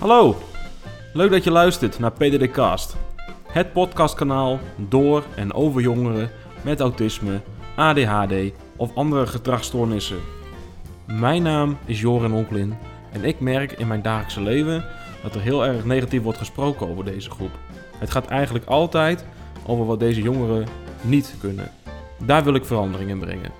Hallo, 0.00 0.36
leuk 1.12 1.30
dat 1.30 1.44
je 1.44 1.50
luistert 1.50 1.98
naar 1.98 2.12
PDD 2.12 2.50
Cast. 2.50 2.96
Het 3.46 3.72
podcastkanaal 3.72 4.58
door 4.76 5.24
en 5.36 5.52
over 5.52 5.80
jongeren 5.80 6.30
met 6.62 6.80
autisme, 6.80 7.40
ADHD 7.76 8.34
of 8.76 8.94
andere 8.94 9.26
gedragsstoornissen. 9.26 10.18
Mijn 11.06 11.42
naam 11.42 11.78
is 11.84 12.00
Joren 12.00 12.32
Onklin 12.32 12.74
en 13.12 13.24
ik 13.24 13.40
merk 13.40 13.72
in 13.72 13.86
mijn 13.86 14.02
dagelijkse 14.02 14.40
leven 14.40 14.84
dat 15.22 15.34
er 15.34 15.40
heel 15.40 15.66
erg 15.66 15.84
negatief 15.84 16.22
wordt 16.22 16.38
gesproken 16.38 16.88
over 16.88 17.04
deze 17.04 17.30
groep. 17.30 17.52
Het 17.98 18.10
gaat 18.10 18.26
eigenlijk 18.26 18.64
altijd 18.64 19.24
over 19.66 19.86
wat 19.86 20.00
deze 20.00 20.22
jongeren 20.22 20.66
niet 21.00 21.34
kunnen. 21.40 21.70
Daar 22.24 22.44
wil 22.44 22.54
ik 22.54 22.64
verandering 22.64 23.10
in 23.10 23.18
brengen. 23.18 23.52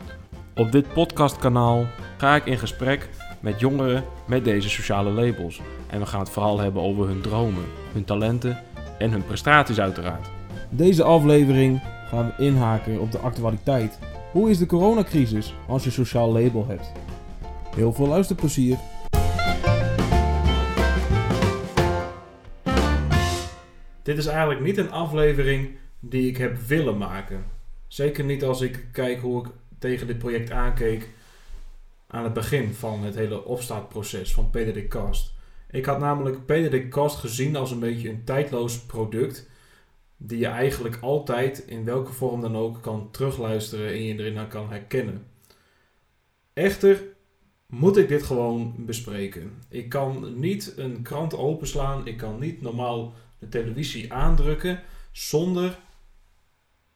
Op 0.55 0.73
dit 0.73 0.93
podcastkanaal 0.93 1.87
ga 2.17 2.35
ik 2.35 2.47
in 2.47 2.59
gesprek 2.59 3.09
met 3.41 3.61
jongeren 3.61 4.05
met 4.27 4.45
deze 4.45 4.69
sociale 4.71 5.11
labels. 5.11 5.61
En 5.87 6.01
we 6.01 6.07
gaan 6.07 6.21
het 6.21 6.31
vooral 6.31 6.61
hebben 6.61 6.83
over 6.83 7.07
hun 7.07 7.21
dromen, 7.21 7.65
hun 7.93 8.05
talenten 8.05 8.59
en 8.99 9.11
hun 9.11 9.25
prestaties 9.25 9.81
uiteraard. 9.81 10.31
Deze 10.71 11.03
aflevering 11.03 11.81
gaan 12.09 12.27
we 12.37 12.45
inhaken 12.45 13.01
op 13.01 13.13
de 13.13 13.19
actualiteit. 13.19 13.99
Hoe 14.33 14.51
is 14.51 14.59
de 14.59 14.67
coronacrisis 14.67 15.55
als 15.69 15.85
je 15.85 15.91
sociaal 15.91 16.33
label 16.33 16.67
hebt? 16.69 16.93
Heel 17.75 17.93
veel 17.93 18.07
luisterplezier. 18.07 18.79
Dit 24.03 24.19
is 24.19 24.27
eigenlijk 24.27 24.61
niet 24.61 24.79
een 24.79 24.91
aflevering 24.91 25.71
die 26.01 26.29
ik 26.29 26.37
heb 26.37 26.57
willen 26.57 26.99
maken. 26.99 27.45
Zeker 27.87 28.25
niet 28.25 28.45
als 28.45 28.61
ik 28.61 28.87
kijk 28.93 29.21
hoe 29.21 29.45
ik 29.45 29.53
tegen 29.79 30.07
dit 30.07 30.19
project 30.19 30.51
aankeek 30.51 31.09
aan 32.11 32.25
het 32.25 32.33
begin 32.33 32.75
van 32.75 33.03
het 33.03 33.15
hele 33.15 33.45
opstartproces 33.45 34.33
van 34.33 34.51
PDD 34.51 34.89
Cast. 34.89 35.33
Ik 35.71 35.85
had 35.85 35.99
namelijk 35.99 36.47
PDD 36.47 36.89
Cast 36.89 37.17
gezien 37.17 37.57
als 37.57 37.71
een 37.71 37.81
beetje 37.81 38.09
een 38.09 38.25
tijdloos 38.25 38.81
product 38.81 39.49
die 40.17 40.39
je 40.39 40.47
eigenlijk 40.47 40.99
altijd 41.01 41.59
in 41.59 41.85
welke 41.85 42.13
vorm 42.13 42.41
dan 42.41 42.57
ook 42.57 42.83
kan 42.83 43.11
terugluisteren 43.11 43.89
en 43.89 44.03
je 44.03 44.19
erin 44.19 44.49
kan 44.49 44.71
herkennen. 44.71 45.27
Echter 46.53 47.03
moet 47.67 47.97
ik 47.97 48.09
dit 48.09 48.23
gewoon 48.23 48.75
bespreken. 48.79 49.53
Ik 49.69 49.89
kan 49.89 50.41
niet 50.41 50.73
een 50.77 51.03
krant 51.03 51.37
openslaan, 51.37 52.07
ik 52.07 52.17
kan 52.17 52.39
niet 52.39 52.63
normaal 52.63 53.13
de 53.39 53.49
televisie 53.49 54.13
aandrukken 54.13 54.83
zonder 55.13 55.79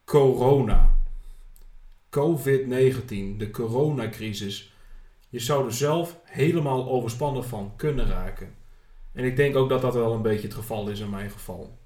corona. 0.04 0.98
COVID-19, 2.10 3.36
de 3.36 3.48
coronacrisis. 3.52 4.73
Je 5.34 5.40
zou 5.40 5.66
er 5.66 5.72
zelf 5.72 6.20
helemaal 6.24 6.88
overspannen 6.88 7.44
van 7.44 7.72
kunnen 7.76 8.06
raken. 8.06 8.54
En 9.12 9.24
ik 9.24 9.36
denk 9.36 9.56
ook 9.56 9.68
dat 9.68 9.80
dat 9.80 9.94
wel 9.94 10.12
een 10.12 10.22
beetje 10.22 10.46
het 10.46 10.56
geval 10.56 10.88
is 10.88 11.00
in 11.00 11.10
mijn 11.10 11.30
geval. 11.30 11.78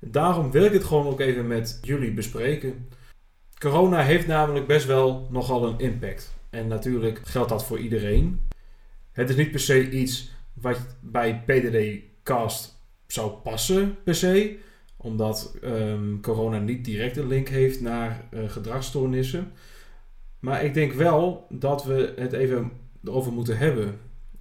Daarom 0.00 0.50
wil 0.50 0.64
ik 0.64 0.72
het 0.72 0.84
gewoon 0.84 1.06
ook 1.06 1.20
even 1.20 1.46
met 1.46 1.78
jullie 1.82 2.12
bespreken. 2.12 2.88
Corona 3.58 4.02
heeft 4.02 4.26
namelijk 4.26 4.66
best 4.66 4.86
wel 4.86 5.26
nogal 5.30 5.66
een 5.66 5.78
impact. 5.78 6.34
En 6.50 6.68
natuurlijk 6.68 7.20
geldt 7.24 7.48
dat 7.48 7.64
voor 7.64 7.78
iedereen. 7.78 8.40
Het 9.12 9.30
is 9.30 9.36
niet 9.36 9.50
per 9.50 9.60
se 9.60 9.90
iets 9.90 10.30
wat 10.52 10.80
bij 11.00 11.42
PDD 11.46 12.04
Cast 12.22 12.82
zou 13.06 13.30
passen 13.30 13.96
per 14.04 14.14
se. 14.14 14.58
Omdat 14.96 15.56
um, 15.64 16.20
corona 16.20 16.58
niet 16.58 16.84
direct 16.84 17.16
een 17.16 17.28
link 17.28 17.48
heeft 17.48 17.80
naar 17.80 18.28
uh, 18.30 18.50
gedragsstoornissen. 18.50 19.52
Maar 20.38 20.64
ik 20.64 20.74
denk 20.74 20.92
wel 20.92 21.46
dat 21.50 21.84
we 21.84 22.12
het 22.16 22.32
even 22.32 22.70
erover 23.04 23.32
moeten 23.32 23.58
hebben. 23.58 23.98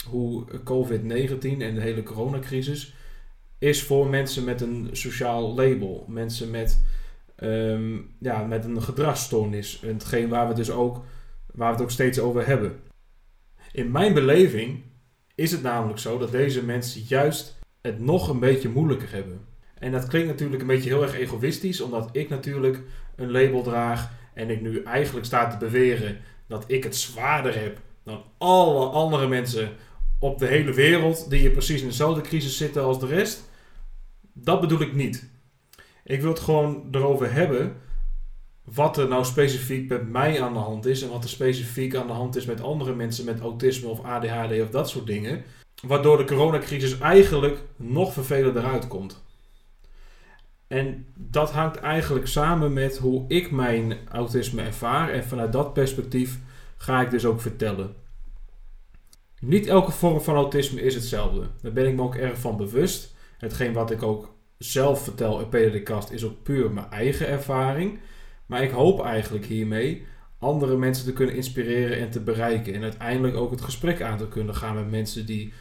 Hoe 0.09 0.45
COVID-19 0.63 1.41
en 1.41 1.75
de 1.75 1.81
hele 1.81 2.03
coronacrisis 2.03 2.95
is 3.57 3.83
voor 3.83 4.07
mensen 4.07 4.43
met 4.43 4.61
een 4.61 4.89
sociaal 4.91 5.53
label. 5.53 6.05
Mensen 6.07 6.49
met, 6.51 6.81
um, 7.43 8.15
ja, 8.19 8.43
met 8.43 8.65
een 8.65 8.81
gedragsstoornis. 8.81 9.81
Hetgeen 9.85 10.29
waar 10.29 10.47
we, 10.47 10.53
dus 10.53 10.71
ook, 10.71 11.03
waar 11.53 11.67
we 11.67 11.73
het 11.73 11.83
ook 11.83 11.91
steeds 11.91 12.19
over 12.19 12.47
hebben. 12.47 12.79
In 13.71 13.91
mijn 13.91 14.13
beleving 14.13 14.81
is 15.35 15.51
het 15.51 15.61
namelijk 15.61 15.99
zo 15.99 16.17
dat 16.17 16.31
deze 16.31 16.63
mensen 16.63 17.01
juist 17.07 17.59
het 17.81 17.99
nog 17.99 18.29
een 18.29 18.39
beetje 18.39 18.69
moeilijker 18.69 19.11
hebben. 19.11 19.45
En 19.79 19.91
dat 19.91 20.07
klinkt 20.07 20.27
natuurlijk 20.27 20.61
een 20.61 20.67
beetje 20.67 20.89
heel 20.89 21.01
erg 21.01 21.15
egoïstisch, 21.15 21.81
omdat 21.81 22.09
ik 22.11 22.29
natuurlijk 22.29 22.81
een 23.15 23.31
label 23.31 23.63
draag 23.63 24.11
en 24.35 24.49
ik 24.49 24.61
nu 24.61 24.83
eigenlijk 24.83 25.25
sta 25.25 25.47
te 25.47 25.57
beweren 25.57 26.17
dat 26.47 26.63
ik 26.67 26.83
het 26.83 26.95
zwaarder 26.95 27.59
heb 27.59 27.79
dan 28.03 28.23
alle 28.37 28.85
andere 28.85 29.27
mensen 29.27 29.69
op 30.19 30.39
de 30.39 30.45
hele 30.45 30.73
wereld 30.73 31.29
die 31.29 31.43
in 31.43 31.51
precies 31.51 31.81
in 31.81 31.87
dezelfde 31.87 32.21
crisis 32.21 32.57
zitten 32.57 32.83
als 32.83 32.99
de 32.99 33.07
rest. 33.07 33.49
Dat 34.33 34.61
bedoel 34.61 34.81
ik 34.81 34.93
niet. 34.93 35.29
Ik 36.03 36.21
wil 36.21 36.29
het 36.29 36.39
gewoon 36.39 36.87
erover 36.91 37.33
hebben 37.33 37.75
wat 38.63 38.97
er 38.97 39.07
nou 39.07 39.25
specifiek 39.25 39.89
met 39.89 40.09
mij 40.09 40.41
aan 40.41 40.53
de 40.53 40.59
hand 40.59 40.85
is 40.85 41.01
en 41.01 41.09
wat 41.09 41.23
er 41.23 41.29
specifiek 41.29 41.95
aan 41.95 42.07
de 42.07 42.13
hand 42.13 42.35
is 42.35 42.45
met 42.45 42.61
andere 42.61 42.95
mensen 42.95 43.25
met 43.25 43.39
autisme 43.39 43.89
of 43.89 44.03
ADHD 44.03 44.61
of 44.61 44.69
dat 44.69 44.89
soort 44.89 45.07
dingen. 45.07 45.43
Waardoor 45.87 46.17
de 46.17 46.25
coronacrisis 46.25 46.97
eigenlijk 46.97 47.57
nog 47.75 48.13
vervelender 48.13 48.63
uitkomt. 48.63 49.24
En 50.67 51.05
dat 51.17 51.51
hangt 51.51 51.77
eigenlijk 51.77 52.27
samen 52.27 52.73
met 52.73 52.97
hoe 52.97 53.25
ik 53.27 53.51
mijn 53.51 53.97
autisme 54.09 54.61
ervaar. 54.61 55.09
En 55.09 55.23
vanuit 55.23 55.51
dat 55.51 55.73
perspectief 55.73 56.39
ga 56.77 57.01
ik 57.01 57.09
dus 57.09 57.25
ook 57.25 57.41
vertellen. 57.41 57.95
Niet 59.39 59.67
elke 59.67 59.91
vorm 59.91 60.21
van 60.21 60.35
autisme 60.35 60.81
is 60.81 60.95
hetzelfde. 60.95 61.47
Daar 61.61 61.73
ben 61.73 61.87
ik 61.87 61.95
me 61.95 62.01
ook 62.01 62.15
erg 62.15 62.39
van 62.39 62.57
bewust. 62.57 63.15
Hetgeen 63.37 63.73
wat 63.73 63.91
ik 63.91 64.03
ook 64.03 64.33
zelf 64.57 65.03
vertel 65.03 65.39
in 65.39 65.49
Peter 65.49 65.71
de 65.71 65.83
Kast 65.83 66.11
is 66.11 66.23
ook 66.23 66.43
puur 66.43 66.71
mijn 66.71 66.89
eigen 66.89 67.27
ervaring. 67.27 67.99
Maar 68.45 68.63
ik 68.63 68.71
hoop 68.71 69.03
eigenlijk 69.03 69.45
hiermee 69.45 70.05
andere 70.39 70.77
mensen 70.77 71.05
te 71.05 71.13
kunnen 71.13 71.35
inspireren 71.35 71.97
en 71.97 72.09
te 72.09 72.19
bereiken. 72.19 72.73
En 72.73 72.83
uiteindelijk 72.83 73.35
ook 73.35 73.51
het 73.51 73.61
gesprek 73.61 74.01
aan 74.01 74.17
te 74.17 74.27
kunnen 74.27 74.55
gaan 74.55 74.75
met 74.75 74.89
mensen 74.89 75.25
die 75.25 75.53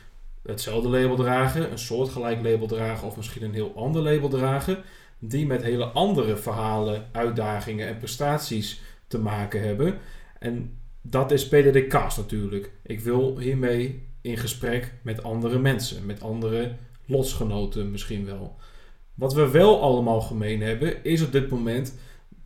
hetzelfde 0.47 0.88
label 0.88 1.16
dragen, 1.16 1.71
een 1.71 1.78
soortgelijk 1.78 2.43
label 2.43 2.66
dragen 2.66 3.06
of 3.06 3.16
misschien 3.16 3.43
een 3.43 3.55
heel 3.55 3.72
ander 3.77 4.03
label 4.03 4.28
dragen, 4.28 4.78
die 5.19 5.47
met 5.47 5.62
hele 5.62 5.84
andere 5.84 6.37
verhalen, 6.37 7.09
uitdagingen 7.12 7.88
en 7.88 7.99
prestaties 7.99 8.81
te 9.06 9.19
maken 9.19 9.62
hebben. 9.62 9.99
En 10.38 10.78
dat 11.03 11.31
is 11.31 11.49
PDD 11.49 11.87
Cast 11.87 12.16
natuurlijk. 12.16 12.71
Ik 12.83 13.00
wil 13.00 13.38
hiermee 13.38 14.03
in 14.21 14.37
gesprek 14.37 14.93
met 15.03 15.22
andere 15.22 15.59
mensen, 15.59 16.06
met 16.06 16.22
andere 16.22 16.77
lotgenoten 17.06 17.91
misschien 17.91 18.27
wel. 18.27 18.56
Wat 19.15 19.34
we 19.34 19.50
wel 19.50 19.83
allemaal 19.83 20.21
gemeen 20.21 20.60
hebben, 20.60 21.04
is 21.04 21.22
op 21.22 21.33
dit 21.33 21.50
moment 21.50 21.94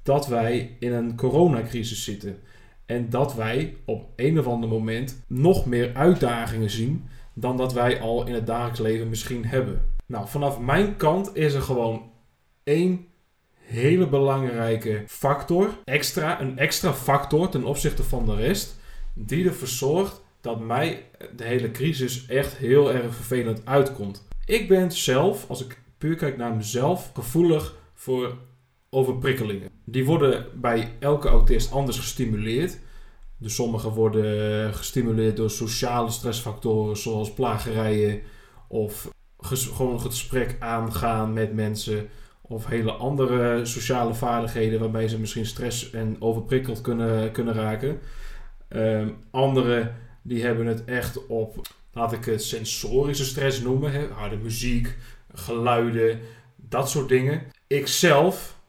dat 0.02 0.26
wij 0.26 0.76
in 0.78 0.92
een 0.92 1.16
coronacrisis 1.16 2.04
zitten. 2.04 2.38
En 2.86 3.10
dat 3.10 3.34
wij 3.34 3.76
op 3.84 4.08
een 4.16 4.38
of 4.38 4.46
ander 4.46 4.68
moment 4.68 5.22
nog 5.26 5.66
meer 5.66 5.94
uitdagingen 5.94 6.70
zien 6.70 7.08
dan 7.40 7.56
dat 7.56 7.72
wij 7.72 8.00
al 8.00 8.26
in 8.26 8.34
het 8.34 8.46
dagelijks 8.46 8.80
leven 8.80 9.08
misschien 9.08 9.44
hebben. 9.44 9.94
Nou, 10.06 10.28
vanaf 10.28 10.58
mijn 10.58 10.96
kant 10.96 11.36
is 11.36 11.54
er 11.54 11.62
gewoon 11.62 12.10
één 12.64 13.06
hele 13.54 14.08
belangrijke 14.08 15.02
factor, 15.06 15.78
extra, 15.84 16.40
een 16.40 16.58
extra 16.58 16.92
factor 16.92 17.48
ten 17.48 17.64
opzichte 17.64 18.02
van 18.02 18.26
de 18.26 18.34
rest, 18.34 18.76
die 19.14 19.46
ervoor 19.46 19.68
zorgt 19.68 20.22
dat 20.40 20.60
mij 20.60 21.04
de 21.36 21.44
hele 21.44 21.70
crisis 21.70 22.26
echt 22.26 22.56
heel 22.56 22.92
erg 22.92 23.14
vervelend 23.14 23.60
uitkomt. 23.64 24.26
Ik 24.44 24.68
ben 24.68 24.92
zelf, 24.92 25.44
als 25.48 25.64
ik 25.64 25.80
puur 25.98 26.16
kijk 26.16 26.36
naar 26.36 26.54
mezelf, 26.54 27.10
gevoelig 27.14 27.76
voor 27.94 28.36
overprikkelingen. 28.90 29.68
Die 29.84 30.04
worden 30.04 30.46
bij 30.54 30.92
elke 30.98 31.28
autist 31.28 31.72
anders 31.72 31.98
gestimuleerd. 31.98 32.78
Dus 33.38 33.54
sommige 33.54 33.90
worden 33.90 34.74
gestimuleerd 34.74 35.36
door 35.36 35.50
sociale 35.50 36.10
stressfactoren 36.10 36.96
zoals 36.96 37.32
plagerijen 37.32 38.20
of 38.68 39.08
gewoon 39.38 39.92
een 39.92 40.00
gesprek 40.00 40.56
aangaan 40.58 41.32
met 41.32 41.54
mensen 41.54 42.08
of 42.42 42.66
hele 42.66 42.92
andere 42.92 43.64
sociale 43.64 44.14
vaardigheden 44.14 44.80
waarbij 44.80 45.08
ze 45.08 45.18
misschien 45.18 45.46
stress 45.46 45.90
en 45.90 46.16
overprikkeld 46.18 46.80
kunnen, 46.80 47.32
kunnen 47.32 47.54
raken. 47.54 47.98
Um, 48.68 49.16
anderen 49.30 49.94
die 50.22 50.42
hebben 50.42 50.66
het 50.66 50.84
echt 50.84 51.26
op, 51.26 51.68
laat 51.92 52.12
ik 52.12 52.24
het 52.24 52.42
sensorische 52.42 53.24
stress 53.24 53.60
noemen, 53.60 53.92
hè? 53.92 54.06
harde 54.12 54.36
muziek, 54.36 54.96
geluiden, 55.32 56.20
dat 56.56 56.90
soort 56.90 57.08
dingen. 57.08 57.42
Ik 57.66 57.86
zelf 57.86 58.60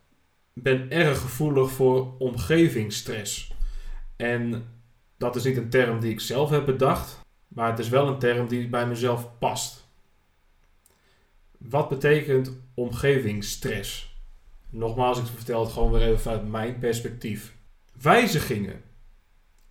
ben 0.54 0.92
erg 0.92 1.22
gevoelig 1.22 1.72
voor 1.72 2.18
omgevingsstress. 2.18 3.52
En 4.22 4.68
dat 5.18 5.36
is 5.36 5.44
niet 5.44 5.58
een 5.58 5.70
term 5.70 6.00
die 6.00 6.12
ik 6.12 6.20
zelf 6.20 6.50
heb 6.50 6.66
bedacht, 6.66 7.20
maar 7.48 7.70
het 7.70 7.80
is 7.80 7.90
wel 7.90 8.08
een 8.08 8.20
term 8.20 8.48
die 8.48 8.70
bij 8.70 8.88
mezelf 8.88 9.38
past. 9.38 9.88
Wat 11.58 11.90
betekent 11.90 12.60
omgevingsstress? 12.74 14.18
Nogmaals, 14.70 15.20
ik 15.20 15.26
vertel 15.26 15.64
het 15.64 15.72
gewoon 15.72 15.92
weer 15.92 16.02
even 16.02 16.20
vanuit 16.20 16.48
mijn 16.48 16.80
perspectief. 16.80 17.56
Wijzigingen 18.02 18.82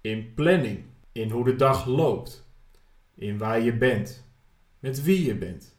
in 0.00 0.34
planning, 0.34 0.84
in 1.12 1.30
hoe 1.30 1.44
de 1.44 1.56
dag 1.56 1.86
loopt, 1.86 2.48
in 3.14 3.38
waar 3.38 3.60
je 3.60 3.76
bent, 3.76 4.24
met 4.78 5.02
wie 5.02 5.24
je 5.24 5.34
bent, 5.34 5.76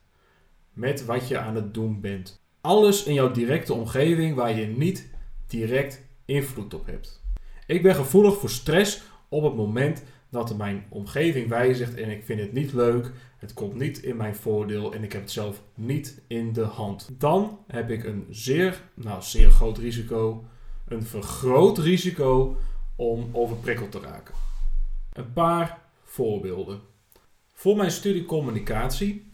met 0.74 1.06
wat 1.06 1.28
je 1.28 1.38
aan 1.38 1.56
het 1.56 1.74
doen 1.74 2.02
bent. 2.02 2.42
Alles 2.62 3.04
in 3.04 3.14
jouw 3.14 3.32
directe 3.32 3.74
omgeving 3.74 4.36
waar 4.36 4.58
je 4.58 4.66
niet 4.66 5.10
direct 5.48 6.06
invloed 6.26 6.74
op 6.74 6.86
hebt. 6.86 7.28
Ik 7.70 7.82
ben 7.82 7.96
gevoelig 7.96 8.38
voor 8.40 8.50
stress 8.50 9.02
op 9.28 9.44
het 9.44 9.56
moment 9.56 10.04
dat 10.30 10.58
mijn 10.58 10.86
omgeving 10.90 11.48
wijzigt 11.48 11.96
en 11.96 12.10
ik 12.10 12.26
vind 12.26 12.40
het 12.40 12.54
niet 12.54 12.74
leuk, 12.74 13.12
het 13.38 13.54
komt 13.54 13.76
niet 13.76 13.98
in 14.04 14.18
mijn 14.18 14.36
voordeel 14.36 14.94
en 14.94 15.04
ik 15.04 15.12
heb 15.12 15.22
het 15.22 15.32
zelf 15.32 15.62
niet 15.76 16.22
in 16.28 16.54
de 16.54 16.64
hand. 16.64 17.10
Dan 17.18 17.60
heb 17.68 17.90
ik 17.90 18.04
een 18.04 18.26
zeer, 18.30 18.82
nou 18.94 19.22
zeer 19.22 19.50
groot 19.52 19.78
risico, 19.78 20.46
een 20.88 21.04
vergroot 21.04 21.78
risico 21.78 22.58
om 22.96 23.30
overprikkeld 23.32 23.92
te 23.92 24.00
raken. 24.00 24.36
Een 25.14 25.34
paar 25.34 25.82
voorbeelden. 26.04 26.82
Voor 27.54 27.78
mijn 27.78 27.92
studie 27.92 28.26
communicatie 28.26 29.32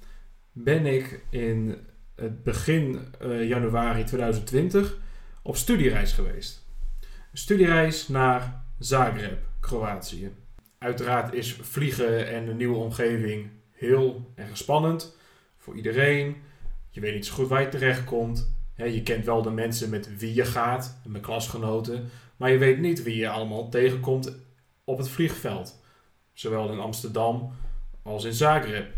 ben 0.52 0.86
ik 0.86 1.26
in 1.30 1.78
het 2.16 2.44
begin 2.44 3.00
uh, 3.22 3.48
januari 3.48 4.04
2020 4.04 5.00
op 5.44 5.56
studiereis 5.56 6.12
geweest. 6.14 6.65
Studiereis 7.38 8.08
naar 8.08 8.66
Zagreb, 8.80 9.44
Kroatië. 9.60 10.32
Uiteraard 10.78 11.34
is 11.34 11.54
vliegen 11.54 12.28
en 12.28 12.48
een 12.48 12.58
nieuwe 12.58 12.78
omgeving 12.78 13.50
heel 13.72 14.32
erg 14.36 14.58
spannend 14.58 15.18
voor 15.58 15.76
iedereen. 15.76 16.36
Je 16.90 17.00
weet 17.00 17.14
niet 17.14 17.26
zo 17.26 17.34
goed 17.34 17.48
waar 17.48 17.62
je 17.62 17.70
terechtkomt. 17.70 18.56
je 18.76 19.04
kent 19.04 19.26
wel 19.26 19.42
de 19.42 19.50
mensen 19.52 19.90
met 19.90 20.18
wie 20.18 20.34
je 20.34 20.46
gaat, 20.46 20.98
mijn 21.08 21.24
klasgenoten. 21.24 22.10
Maar 22.38 22.52
je 22.52 22.58
weet 22.58 22.80
niet 22.80 23.04
wie 23.04 23.16
je 23.16 23.30
allemaal 23.30 23.70
tegenkomt 23.70 24.36
op 24.84 24.98
het 24.98 25.10
vliegveld. 25.10 25.81
Zowel 26.34 26.72
in 26.72 26.80
Amsterdam 26.80 27.52
als 28.04 28.24
in 28.24 28.34
Zagreb. 28.34 28.94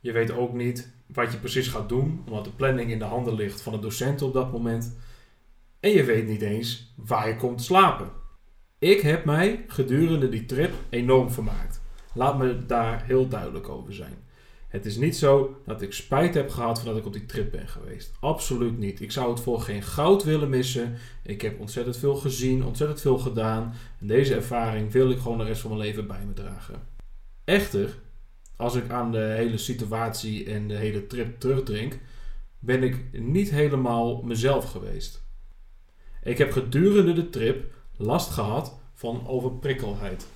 Je 0.00 0.12
weet 0.12 0.30
ook 0.30 0.52
niet 0.52 0.92
wat 1.06 1.32
je 1.32 1.38
precies 1.38 1.68
gaat 1.68 1.88
doen, 1.88 2.22
omdat 2.26 2.44
de 2.44 2.50
planning 2.50 2.90
in 2.90 2.98
de 2.98 3.04
handen 3.04 3.34
ligt 3.34 3.62
van 3.62 3.72
de 3.72 3.78
docent 3.78 4.22
op 4.22 4.32
dat 4.32 4.52
moment. 4.52 4.96
En 5.82 5.90
je 5.90 6.04
weet 6.04 6.26
niet 6.26 6.42
eens 6.42 6.94
waar 6.96 7.28
je 7.28 7.36
komt 7.36 7.62
slapen. 7.62 8.10
Ik 8.78 9.00
heb 9.00 9.24
mij 9.24 9.64
gedurende 9.66 10.28
die 10.28 10.44
trip 10.44 10.72
enorm 10.90 11.30
vermaakt. 11.30 11.80
Laat 12.14 12.38
me 12.38 12.66
daar 12.66 13.04
heel 13.04 13.28
duidelijk 13.28 13.68
over 13.68 13.94
zijn. 13.94 14.16
Het 14.68 14.86
is 14.86 14.96
niet 14.96 15.16
zo 15.16 15.60
dat 15.66 15.82
ik 15.82 15.92
spijt 15.92 16.34
heb 16.34 16.50
gehad 16.50 16.80
van 16.80 16.88
dat 16.88 16.96
ik 16.96 17.06
op 17.06 17.12
die 17.12 17.26
trip 17.26 17.50
ben 17.50 17.68
geweest. 17.68 18.12
Absoluut 18.20 18.78
niet. 18.78 19.00
Ik 19.00 19.12
zou 19.12 19.30
het 19.30 19.40
voor 19.40 19.60
geen 19.60 19.82
goud 19.82 20.24
willen 20.24 20.48
missen. 20.48 20.94
Ik 21.22 21.42
heb 21.42 21.60
ontzettend 21.60 21.96
veel 21.96 22.14
gezien, 22.14 22.64
ontzettend 22.64 23.00
veel 23.00 23.18
gedaan. 23.18 23.74
En 24.00 24.06
deze 24.06 24.34
ervaring 24.34 24.92
wil 24.92 25.10
ik 25.10 25.18
gewoon 25.18 25.38
de 25.38 25.44
rest 25.44 25.60
van 25.60 25.70
mijn 25.70 25.82
leven 25.82 26.06
bij 26.06 26.24
me 26.26 26.32
dragen. 26.32 26.82
Echter, 27.44 27.98
als 28.56 28.74
ik 28.74 28.90
aan 28.90 29.12
de 29.12 29.34
hele 29.36 29.58
situatie 29.58 30.44
en 30.44 30.68
de 30.68 30.76
hele 30.76 31.06
trip 31.06 31.40
terugdrink, 31.40 31.98
ben 32.58 32.82
ik 32.82 32.96
niet 33.12 33.50
helemaal 33.50 34.22
mezelf 34.22 34.70
geweest. 34.70 35.21
Ik 36.22 36.38
heb 36.38 36.52
gedurende 36.52 37.12
de 37.12 37.30
trip 37.30 37.74
last 37.96 38.30
gehad 38.30 38.80
van 38.94 39.26
overprikkelheid. 39.26 40.26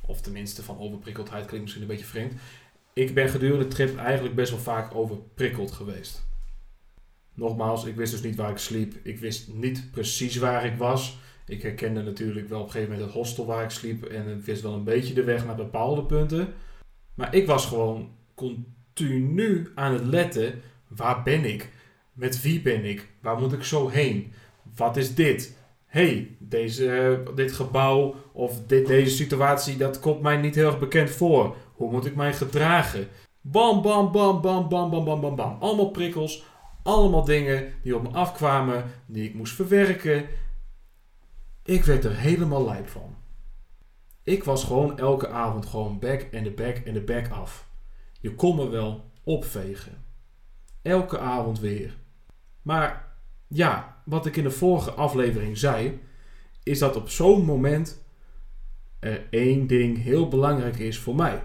Of 0.00 0.20
tenminste, 0.20 0.62
van 0.62 0.78
overprikkeldheid 0.78 1.46
klinkt 1.46 1.62
misschien 1.62 1.82
een 1.82 1.88
beetje 1.88 2.04
vreemd. 2.04 2.32
Ik 2.92 3.14
ben 3.14 3.28
gedurende 3.28 3.68
de 3.68 3.74
trip 3.74 3.96
eigenlijk 3.96 4.34
best 4.34 4.50
wel 4.50 4.60
vaak 4.60 4.94
overprikkeld 4.94 5.72
geweest. 5.72 6.26
Nogmaals, 7.34 7.84
ik 7.84 7.94
wist 7.94 8.12
dus 8.12 8.22
niet 8.22 8.36
waar 8.36 8.50
ik 8.50 8.58
sliep. 8.58 8.94
Ik 9.02 9.18
wist 9.18 9.54
niet 9.54 9.90
precies 9.90 10.36
waar 10.36 10.64
ik 10.64 10.76
was. 10.76 11.18
Ik 11.46 11.62
herkende 11.62 12.02
natuurlijk 12.02 12.48
wel 12.48 12.60
op 12.60 12.66
een 12.66 12.70
gegeven 12.70 12.92
moment 12.92 13.10
het 13.10 13.18
hostel 13.20 13.46
waar 13.46 13.64
ik 13.64 13.70
sliep. 13.70 14.04
En 14.04 14.28
ik 14.38 14.44
wist 14.44 14.62
wel 14.62 14.74
een 14.74 14.84
beetje 14.84 15.14
de 15.14 15.24
weg 15.24 15.46
naar 15.46 15.56
bepaalde 15.56 16.04
punten. 16.04 16.54
Maar 17.14 17.34
ik 17.34 17.46
was 17.46 17.66
gewoon 17.66 18.10
continu 18.34 19.70
aan 19.74 19.92
het 19.92 20.04
letten. 20.04 20.62
Waar 20.88 21.22
ben 21.22 21.44
ik? 21.44 21.70
Met 22.12 22.42
wie 22.42 22.60
ben 22.62 22.84
ik? 22.84 23.08
Waar 23.20 23.38
moet 23.38 23.52
ik 23.52 23.62
zo 23.62 23.88
heen? 23.88 24.32
Wat 24.74 24.96
is 24.96 25.14
dit? 25.14 25.54
hey, 25.94 26.36
deze, 26.38 27.22
dit 27.34 27.52
gebouw 27.52 28.14
of 28.32 28.66
dit, 28.66 28.86
deze 28.86 29.16
situatie, 29.16 29.76
dat 29.76 30.00
komt 30.00 30.20
mij 30.20 30.36
niet 30.36 30.54
heel 30.54 30.66
erg 30.66 30.78
bekend 30.78 31.10
voor. 31.10 31.56
Hoe 31.74 31.90
moet 31.90 32.06
ik 32.06 32.16
mij 32.16 32.32
gedragen? 32.32 33.08
Bam, 33.40 33.82
bam, 33.82 34.12
bam, 34.12 34.40
bam, 34.40 34.68
bam, 34.68 34.90
bam, 34.90 35.04
bam, 35.04 35.20
bam, 35.20 35.36
bam. 35.36 35.56
Allemaal 35.60 35.90
prikkels, 35.90 36.44
allemaal 36.82 37.24
dingen 37.24 37.72
die 37.82 37.96
op 37.96 38.02
me 38.02 38.08
afkwamen, 38.08 38.84
die 39.06 39.28
ik 39.28 39.34
moest 39.34 39.54
verwerken. 39.54 40.26
Ik 41.64 41.84
werd 41.84 42.04
er 42.04 42.16
helemaal 42.16 42.64
lijp 42.64 42.88
van. 42.88 43.14
Ik 44.22 44.44
was 44.44 44.64
gewoon 44.64 44.98
elke 44.98 45.28
avond 45.28 45.66
gewoon 45.66 45.98
back 45.98 46.20
en 46.20 46.44
de 46.44 46.50
back 46.50 46.76
en 46.76 46.92
de 46.92 47.02
back 47.02 47.28
af. 47.28 47.68
Je 48.20 48.34
kon 48.34 48.56
me 48.56 48.68
wel 48.68 49.10
opvegen. 49.24 50.04
Elke 50.82 51.18
avond 51.18 51.60
weer. 51.60 51.96
Maar 52.62 53.12
ja, 53.48 53.93
wat 54.04 54.26
ik 54.26 54.36
in 54.36 54.44
de 54.44 54.50
vorige 54.50 54.90
aflevering 54.90 55.58
zei, 55.58 56.00
is 56.62 56.78
dat 56.78 56.96
op 56.96 57.08
zo'n 57.08 57.44
moment 57.44 58.04
er 58.98 59.26
één 59.30 59.66
ding 59.66 60.02
heel 60.02 60.28
belangrijk 60.28 60.78
is 60.78 60.98
voor 60.98 61.14
mij. 61.14 61.42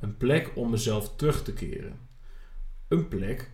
Een 0.00 0.16
plek 0.16 0.50
om 0.54 0.70
mezelf 0.70 1.16
terug 1.16 1.42
te 1.42 1.52
keren. 1.52 1.98
Een 2.88 3.08
plek 3.08 3.50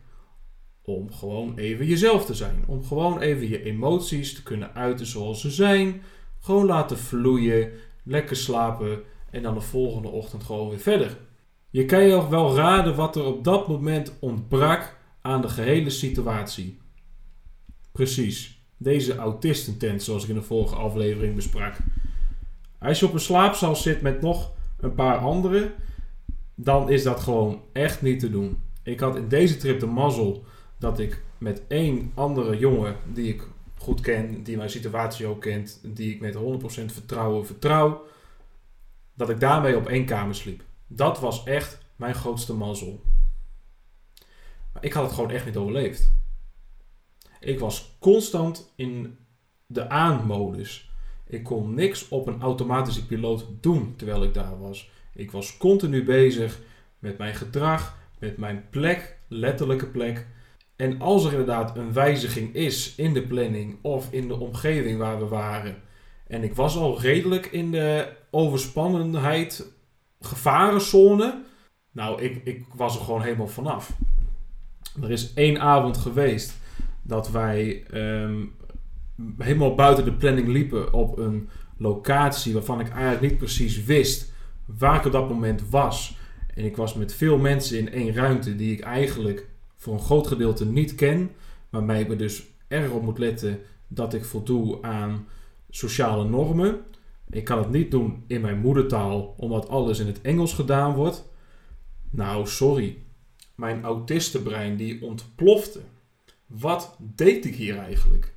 om 0.83 1.13
gewoon 1.13 1.59
even 1.59 1.87
jezelf 1.87 2.27
te 2.27 2.35
zijn. 2.35 2.65
Om 2.67 2.85
gewoon 2.85 3.21
even 3.21 3.49
je 3.49 3.63
emoties 3.63 4.35
te 4.35 4.43
kunnen 4.43 4.75
uiten 4.75 5.07
zoals 5.07 5.41
ze 5.41 5.51
zijn. 5.51 6.03
Gewoon 6.41 6.67
laten 6.67 6.99
vloeien, 6.99 7.71
lekker 8.03 8.37
slapen 8.37 9.03
en 9.31 9.43
dan 9.43 9.55
de 9.55 9.61
volgende 9.61 10.09
ochtend 10.09 10.45
gewoon 10.45 10.69
weer 10.69 10.79
verder. 10.79 11.19
Je 11.71 11.85
kan 11.85 12.03
je 12.03 12.29
wel 12.29 12.57
raden 12.57 12.95
wat 12.95 13.17
er 13.17 13.25
op 13.25 13.45
dat 13.45 13.69
moment 13.69 14.13
ontbrak 14.21 14.97
aan 15.23 15.41
de 15.41 15.49
gehele 15.49 15.91
situatie. 15.91 16.79
Precies. 17.97 18.61
Deze 18.77 19.17
autistentent, 19.17 20.03
zoals 20.03 20.23
ik 20.23 20.29
in 20.29 20.35
de 20.35 20.43
vorige 20.43 20.75
aflevering 20.75 21.35
besprak. 21.35 21.77
Als 22.79 23.01
je 23.01 23.07
op 23.07 23.13
een 23.13 23.21
slaapzaal 23.21 23.77
zit 23.77 24.01
met 24.01 24.21
nog 24.21 24.53
een 24.81 24.95
paar 24.95 25.19
anderen, 25.19 25.75
dan 26.55 26.91
is 26.91 27.03
dat 27.03 27.21
gewoon 27.21 27.63
echt 27.73 28.03
niet 28.03 28.21
te 28.21 28.31
doen. 28.31 28.63
Ik 28.83 29.01
had 29.01 29.17
in 29.17 29.29
deze 29.29 29.57
trip 29.57 29.81
de 29.81 29.87
mazzel 29.87 30.45
dat 30.79 30.99
ik 30.99 31.23
met 31.39 31.63
één 31.69 32.13
andere 32.15 32.59
jongen 32.59 32.97
die 33.13 33.29
ik 33.35 33.43
goed 33.79 34.01
ken, 34.01 34.43
die 34.43 34.57
mijn 34.57 34.71
situatie 34.71 35.27
ook 35.27 35.41
kent, 35.41 35.81
die 35.83 36.15
ik 36.15 36.21
met 36.21 36.35
100% 36.35 36.39
vertrouwen 36.87 37.47
vertrouw, 37.47 38.05
dat 39.15 39.31
ik 39.31 39.41
daarmee 39.41 39.77
op 39.77 39.87
één 39.87 40.05
kamer 40.05 40.35
sliep. 40.35 40.63
Dat 40.87 41.21
was 41.21 41.45
echt 41.45 41.79
mijn 41.97 42.15
grootste 42.15 42.55
mazzel. 42.55 43.01
Maar 44.73 44.85
ik 44.85 44.93
had 44.93 45.05
het 45.05 45.13
gewoon 45.13 45.31
echt 45.31 45.45
niet 45.45 45.57
overleefd. 45.57 46.15
Ik 47.47 47.59
was 47.59 47.97
constant 47.99 48.73
in 48.77 49.19
de 49.67 49.89
aanmodus. 49.89 50.91
Ik 51.27 51.43
kon 51.43 51.75
niks 51.75 52.09
op 52.09 52.27
een 52.27 52.41
automatische 52.41 53.07
piloot 53.07 53.47
doen 53.61 53.95
terwijl 53.97 54.23
ik 54.23 54.35
daar 54.35 54.59
was. 54.59 54.91
Ik 55.15 55.31
was 55.31 55.57
continu 55.57 56.05
bezig 56.05 56.61
met 56.99 57.19
mijn 57.19 57.35
gedrag, 57.35 57.99
met 58.19 58.37
mijn 58.37 58.65
plek, 58.71 59.19
letterlijke 59.29 59.87
plek. 59.87 60.27
En 60.77 61.01
als 61.01 61.25
er 61.25 61.31
inderdaad 61.31 61.77
een 61.77 61.93
wijziging 61.93 62.55
is 62.55 62.95
in 62.95 63.13
de 63.13 63.23
planning 63.23 63.79
of 63.83 64.13
in 64.13 64.29
de 64.29 64.37
omgeving 64.37 64.99
waar 64.99 65.19
we 65.19 65.27
waren. 65.27 65.83
En 66.27 66.43
ik 66.43 66.55
was 66.55 66.77
al 66.77 67.01
redelijk 67.01 67.47
in 67.47 67.71
de 67.71 68.13
overspannenheid, 68.31 69.73
gevarenzone. 70.21 71.43
Nou, 71.93 72.23
ik, 72.23 72.41
ik 72.45 72.65
was 72.75 72.97
er 72.97 73.05
gewoon 73.05 73.23
helemaal 73.23 73.49
vanaf. 73.49 73.93
Er 75.03 75.11
is 75.11 75.35
één 75.35 75.61
avond 75.61 75.97
geweest 75.97 76.65
dat 77.07 77.31
wij 77.31 77.85
ehm, 77.91 78.45
helemaal 79.39 79.75
buiten 79.75 80.05
de 80.05 80.13
planning 80.13 80.49
liepen 80.49 80.93
op 80.93 81.19
een 81.19 81.49
locatie 81.77 82.53
waarvan 82.53 82.81
ik 82.81 82.89
eigenlijk 82.89 83.21
niet 83.21 83.39
precies 83.39 83.85
wist 83.85 84.33
waar 84.65 84.97
ik 84.99 85.05
op 85.05 85.13
dat 85.13 85.29
moment 85.29 85.69
was. 85.69 86.19
En 86.55 86.65
ik 86.65 86.77
was 86.77 86.95
met 86.95 87.15
veel 87.15 87.39
mensen 87.39 87.79
in 87.79 87.93
één 87.93 88.15
ruimte 88.15 88.57
die 88.57 88.73
ik 88.73 88.81
eigenlijk 88.81 89.47
voor 89.77 89.95
een 89.95 90.01
groot 90.01 90.27
gedeelte 90.27 90.67
niet 90.67 90.95
ken, 90.95 91.31
waarmee 91.71 92.03
ik 92.03 92.09
me 92.09 92.17
dus 92.17 92.47
erg 92.69 92.91
op 92.91 93.03
moet 93.03 93.19
letten 93.19 93.59
dat 93.89 94.15
ik 94.15 94.25
voldoe 94.25 94.83
aan 94.83 95.27
sociale 95.71 96.25
normen. 96.29 96.81
Ik 97.31 97.45
kan 97.45 97.59
het 97.59 97.71
niet 97.71 97.91
doen 97.91 98.25
in 98.27 98.41
mijn 98.41 98.59
moedertaal, 98.59 99.35
omdat 99.37 99.69
alles 99.69 99.99
in 99.99 100.07
het 100.07 100.21
Engels 100.21 100.55
gedaan 100.55 100.95
wordt. 100.95 101.29
Nou, 102.11 102.47
sorry. 102.47 102.97
Mijn 103.55 103.85
autistenbrein 103.85 104.77
die 104.77 105.03
ontplofte. 105.03 105.81
Wat 106.47 106.97
deed 106.99 107.45
ik 107.45 107.55
hier 107.55 107.79
eigenlijk? 107.79 108.35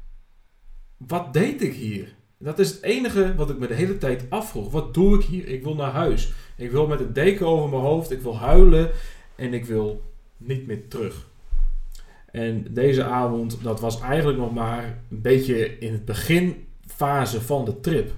Wat 0.98 1.34
deed 1.34 1.62
ik 1.62 1.74
hier? 1.74 2.16
Dat 2.38 2.60
is 2.60 2.70
het 2.70 2.82
enige 2.82 3.36
wat 3.36 3.50
ik 3.50 3.58
me 3.58 3.68
de 3.68 3.74
hele 3.74 3.98
tijd 3.98 4.26
afvroeg. 4.30 4.72
Wat 4.72 4.94
doe 4.94 5.20
ik 5.20 5.26
hier? 5.26 5.48
Ik 5.48 5.64
wil 5.64 5.76
naar 5.76 5.92
huis. 5.92 6.34
Ik 6.58 6.72
wil 6.72 6.88
met 6.88 7.00
een 7.00 7.14
deken 7.14 7.48
over 7.48 7.70
mijn 7.70 7.82
hoofd. 7.82 8.12
Ik 8.12 8.22
wil 8.22 8.38
huilen. 8.38 8.92
En 9.36 9.54
ik 9.54 9.66
wil 9.66 10.04
niet 10.38 10.68
meer 10.68 10.88
terug. 10.88 11.28
En 12.32 12.74
deze 12.74 13.04
avond, 13.04 13.64
dat 13.64 13.80
was 13.80 14.02
eigenlijk 14.02 14.38
nog 14.38 14.54
maar 14.54 15.04
een 15.10 15.22
beetje 15.22 15.80
in 15.80 15.92
het 15.92 16.06
beginfase 16.06 17.42
van 17.42 17.66
de 17.66 17.80
trip. 17.80 18.12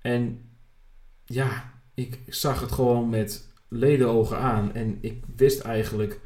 En 0.00 0.40
ja, 1.24 1.72
ik 1.94 2.18
zag 2.26 2.60
het 2.60 2.72
gewoon 2.72 3.08
met 3.08 3.48
ledenogen 3.68 4.38
aan. 4.38 4.74
En 4.74 4.98
ik 5.00 5.24
wist 5.36 5.60
eigenlijk 5.60 6.20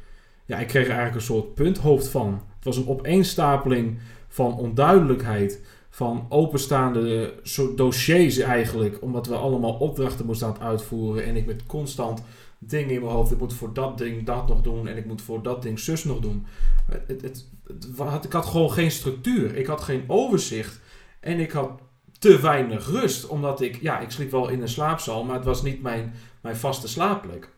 ja, 0.47 0.57
ik 0.59 0.67
kreeg 0.67 0.83
er 0.83 0.95
eigenlijk 0.95 1.15
een 1.15 1.35
soort 1.35 1.53
punthoofd 1.53 2.07
van. 2.07 2.41
Was 2.67 2.77
een 2.77 2.87
opeenstapeling 2.87 3.99
van 4.27 4.57
onduidelijkheid, 4.57 5.61
van 5.89 6.25
openstaande 6.29 7.33
dossiers 7.75 8.37
eigenlijk, 8.37 9.01
omdat 9.01 9.27
we 9.27 9.35
allemaal 9.35 9.73
opdrachten 9.73 10.25
moesten 10.25 10.47
aan 10.47 10.53
het 10.53 10.61
uitvoeren 10.61 11.23
en 11.23 11.35
ik 11.35 11.45
met 11.45 11.65
constant 11.65 12.23
dingen 12.59 12.89
in 12.89 13.01
mijn 13.01 13.13
hoofd, 13.13 13.31
ik 13.31 13.39
moet 13.39 13.53
voor 13.53 13.73
dat 13.73 13.97
ding 13.97 14.25
dat 14.25 14.47
nog 14.47 14.61
doen 14.61 14.87
en 14.87 14.97
ik 14.97 15.05
moet 15.05 15.21
voor 15.21 15.43
dat 15.43 15.61
ding 15.61 15.79
zus 15.79 16.03
nog 16.03 16.19
doen. 16.19 16.45
Het, 16.91 17.21
het, 17.21 17.49
het, 17.67 18.25
ik 18.25 18.31
had 18.31 18.45
gewoon 18.45 18.71
geen 18.71 18.91
structuur, 18.91 19.55
ik 19.55 19.65
had 19.65 19.81
geen 19.81 20.03
overzicht 20.07 20.79
en 21.19 21.39
ik 21.39 21.51
had 21.51 21.81
te 22.19 22.39
weinig 22.39 22.87
rust, 22.87 23.27
omdat 23.27 23.61
ik, 23.61 23.81
ja, 23.81 23.99
ik 23.99 24.11
sliep 24.11 24.31
wel 24.31 24.49
in 24.49 24.61
een 24.61 24.69
slaapzaal, 24.69 25.23
maar 25.23 25.35
het 25.35 25.45
was 25.45 25.61
niet 25.61 25.81
mijn, 25.81 26.13
mijn 26.41 26.55
vaste 26.55 26.87
slaapplek. 26.87 27.49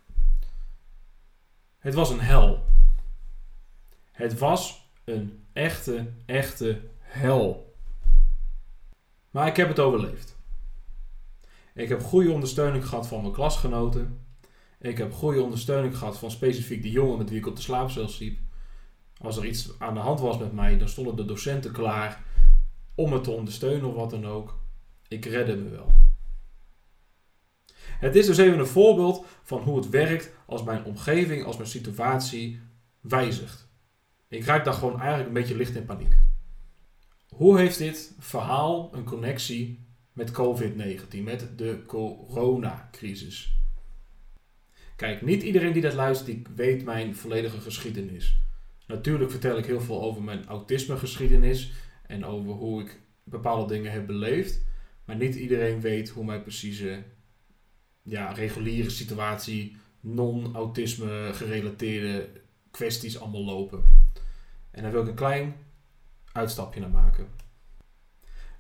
Het 1.80 1.94
was 1.94 2.10
een 2.10 2.20
hel. 2.20 2.64
Het 4.12 4.40
was 4.40 4.89
een 5.10 5.44
echte, 5.54 6.12
echte 6.26 6.82
hel. 7.00 7.74
Maar 9.32 9.48
ik 9.48 9.56
heb 9.56 9.68
het 9.68 9.80
overleefd. 9.80 10.38
Ik 11.74 11.90
heb 11.90 12.04
goede 12.04 12.32
ondersteuning 12.32 12.88
gehad 12.88 13.08
van 13.08 13.22
mijn 13.22 13.34
klasgenoten. 13.34 14.28
Ik 14.80 14.98
heb 14.98 15.14
goede 15.14 15.42
ondersteuning 15.42 15.98
gehad 15.98 16.18
van 16.18 16.32
specifiek 16.32 16.82
de 16.82 16.92
jongen 16.92 17.18
met 17.18 17.30
wie 17.30 17.40
ik 17.40 17.48
op 17.48 17.56
de 17.56 17.62
slaapcel 17.62 18.08
sliep. 18.08 18.40
Als 19.18 19.38
er 19.38 19.46
iets 19.46 19.72
aan 19.80 19.94
de 19.94 20.00
hand 20.00 20.20
was 20.20 20.38
met 20.38 20.54
mij, 20.54 20.78
dan 20.78 20.90
stonden 20.90 21.16
de 21.16 21.26
docenten 21.26 21.72
klaar 21.72 22.24
om 22.96 23.10
me 23.10 23.22
te 23.22 23.32
ondersteunen 23.32 23.90
of 23.90 23.96
wat 23.96 24.10
dan 24.10 24.26
ook. 24.26 24.60
Ik 25.08 25.26
redde 25.26 25.56
me 25.56 25.70
wel. 25.70 25.92
Het 28.00 28.16
is 28.16 28.26
dus 28.26 28.38
even 28.38 28.60
een 28.60 28.68
voorbeeld 28.68 29.26
van 29.44 29.62
hoe 29.62 29.76
het 29.76 29.90
werkt 29.90 30.32
als 30.46 30.64
mijn 30.64 30.86
omgeving, 30.86 31.44
als 31.44 31.58
mijn 31.58 31.70
situatie 31.70 32.62
wijzigt. 33.02 33.69
Ik 34.30 34.46
raak 34.46 34.66
daar 34.66 34.74
gewoon 34.74 35.00
eigenlijk 35.00 35.28
een 35.28 35.34
beetje 35.34 35.56
licht 35.56 35.76
in 35.76 35.86
paniek. 35.86 36.14
Hoe 37.30 37.60
heeft 37.60 37.78
dit 37.78 38.14
verhaal 38.20 38.90
een 38.94 39.04
connectie 39.04 39.88
met 40.14 40.32
COVID-19, 40.32 41.24
met 41.24 41.48
de 41.58 41.84
coronacrisis? 41.88 43.58
Kijk, 44.96 45.22
niet 45.22 45.44
iedereen 45.44 45.74
die 45.74 45.82
dat 45.82 45.94
luistert, 45.94 46.28
die 46.28 46.44
weet 46.56 46.84
mijn 46.84 47.16
volledige 47.16 47.60
geschiedenis. 47.60 48.40
Natuurlijk 48.88 49.32
vertel 49.32 49.58
ik 49.58 49.66
heel 49.66 49.82
veel 49.82 50.02
over 50.02 50.24
mijn 50.24 50.46
autismegeschiedenis 50.46 51.72
en 52.08 52.26
over 52.26 52.52
hoe 52.52 52.82
ik 52.82 53.00
bepaalde 53.24 53.74
dingen 53.74 53.92
heb 53.92 54.08
beleefd. 54.08 54.66
Maar 55.06 55.16
niet 55.16 55.36
iedereen 55.36 55.82
weet 55.82 56.10
hoe 56.10 56.26
mijn 56.26 56.42
precieze 56.42 57.04
ja, 58.02 58.32
reguliere 58.32 58.90
situatie, 58.90 59.76
non-autisme 60.00 61.30
gerelateerde 61.34 62.30
kwesties 62.72 63.20
allemaal 63.20 63.46
lopen. 63.46 63.84
En 64.80 64.86
daar 64.86 64.94
wil 64.94 65.02
ik 65.02 65.08
een 65.08 65.16
klein 65.16 65.56
uitstapje 66.32 66.80
naar 66.80 66.90
maken. 66.90 67.28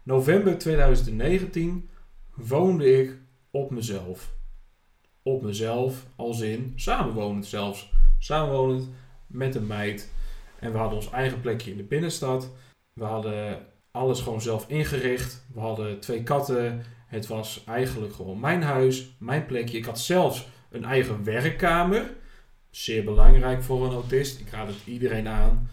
November 0.03 0.57
2019 0.57 1.89
woonde 2.35 3.01
ik 3.01 3.17
op 3.51 3.71
mezelf. 3.71 4.33
Op 5.21 5.41
mezelf, 5.41 6.05
als 6.15 6.39
in 6.39 6.73
samenwonend 6.75 7.45
zelfs. 7.45 7.91
Samenwonend 8.17 8.89
met 9.27 9.55
een 9.55 9.67
meid. 9.67 10.11
En 10.59 10.71
we 10.71 10.77
hadden 10.77 10.97
ons 10.97 11.09
eigen 11.09 11.41
plekje 11.41 11.71
in 11.71 11.77
de 11.77 11.83
binnenstad. 11.83 12.51
We 12.93 13.03
hadden 13.03 13.65
alles 13.91 14.21
gewoon 14.21 14.41
zelf 14.41 14.69
ingericht. 14.69 15.45
We 15.53 15.59
hadden 15.59 15.99
twee 15.99 16.23
katten. 16.23 16.83
Het 17.07 17.27
was 17.27 17.63
eigenlijk 17.65 18.13
gewoon 18.13 18.39
mijn 18.39 18.61
huis, 18.61 19.15
mijn 19.19 19.45
plekje. 19.45 19.77
Ik 19.77 19.85
had 19.85 19.99
zelfs 19.99 20.47
een 20.69 20.85
eigen 20.85 21.23
werkkamer. 21.23 22.15
Zeer 22.69 23.03
belangrijk 23.03 23.63
voor 23.63 23.85
een 23.85 23.93
autist. 23.93 24.39
Ik 24.39 24.49
raad 24.49 24.67
het 24.67 24.77
iedereen 24.85 25.27
aan. 25.27 25.69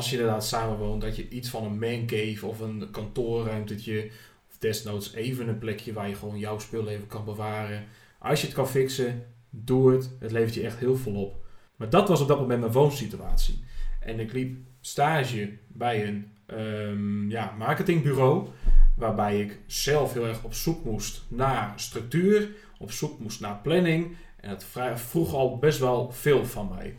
Als 0.00 0.10
je 0.10 0.16
inderdaad 0.16 0.46
samenwoont, 0.46 1.00
dat 1.00 1.16
je 1.16 1.28
iets 1.28 1.48
van 1.48 1.64
een 1.64 1.78
man 1.78 2.06
cave 2.06 2.46
of 2.46 2.60
een 2.60 2.88
kantoorruimtetje. 2.90 4.10
Of 4.48 4.58
desnoods 4.58 5.14
even 5.14 5.48
een 5.48 5.58
plekje 5.58 5.92
waar 5.92 6.08
je 6.08 6.14
gewoon 6.14 6.38
jouw 6.38 6.58
spullen 6.58 6.92
even 6.92 7.06
kan 7.06 7.24
bewaren. 7.24 7.84
Als 8.18 8.40
je 8.40 8.46
het 8.46 8.56
kan 8.56 8.68
fixen, 8.68 9.26
doe 9.50 9.92
het. 9.92 10.10
Het 10.18 10.30
levert 10.30 10.54
je 10.54 10.62
echt 10.62 10.78
heel 10.78 10.96
veel 10.96 11.14
op. 11.14 11.44
Maar 11.76 11.90
dat 11.90 12.08
was 12.08 12.20
op 12.20 12.28
dat 12.28 12.40
moment 12.40 12.60
mijn 12.60 12.72
woonsituatie. 12.72 13.64
En 14.00 14.20
ik 14.20 14.32
liep 14.32 14.58
stage 14.80 15.52
bij 15.66 16.06
een 16.08 16.30
um, 16.46 17.30
ja, 17.30 17.54
marketingbureau. 17.58 18.48
Waarbij 18.96 19.40
ik 19.40 19.58
zelf 19.66 20.12
heel 20.12 20.26
erg 20.26 20.44
op 20.44 20.54
zoek 20.54 20.84
moest 20.84 21.22
naar 21.28 21.72
structuur, 21.76 22.48
op 22.78 22.92
zoek 22.92 23.18
moest 23.18 23.40
naar 23.40 23.58
planning. 23.62 24.16
En 24.36 24.50
het 24.50 24.64
vroeg 24.94 25.34
al 25.34 25.58
best 25.58 25.78
wel 25.78 26.12
veel 26.12 26.46
van 26.46 26.68
mij. 26.74 26.96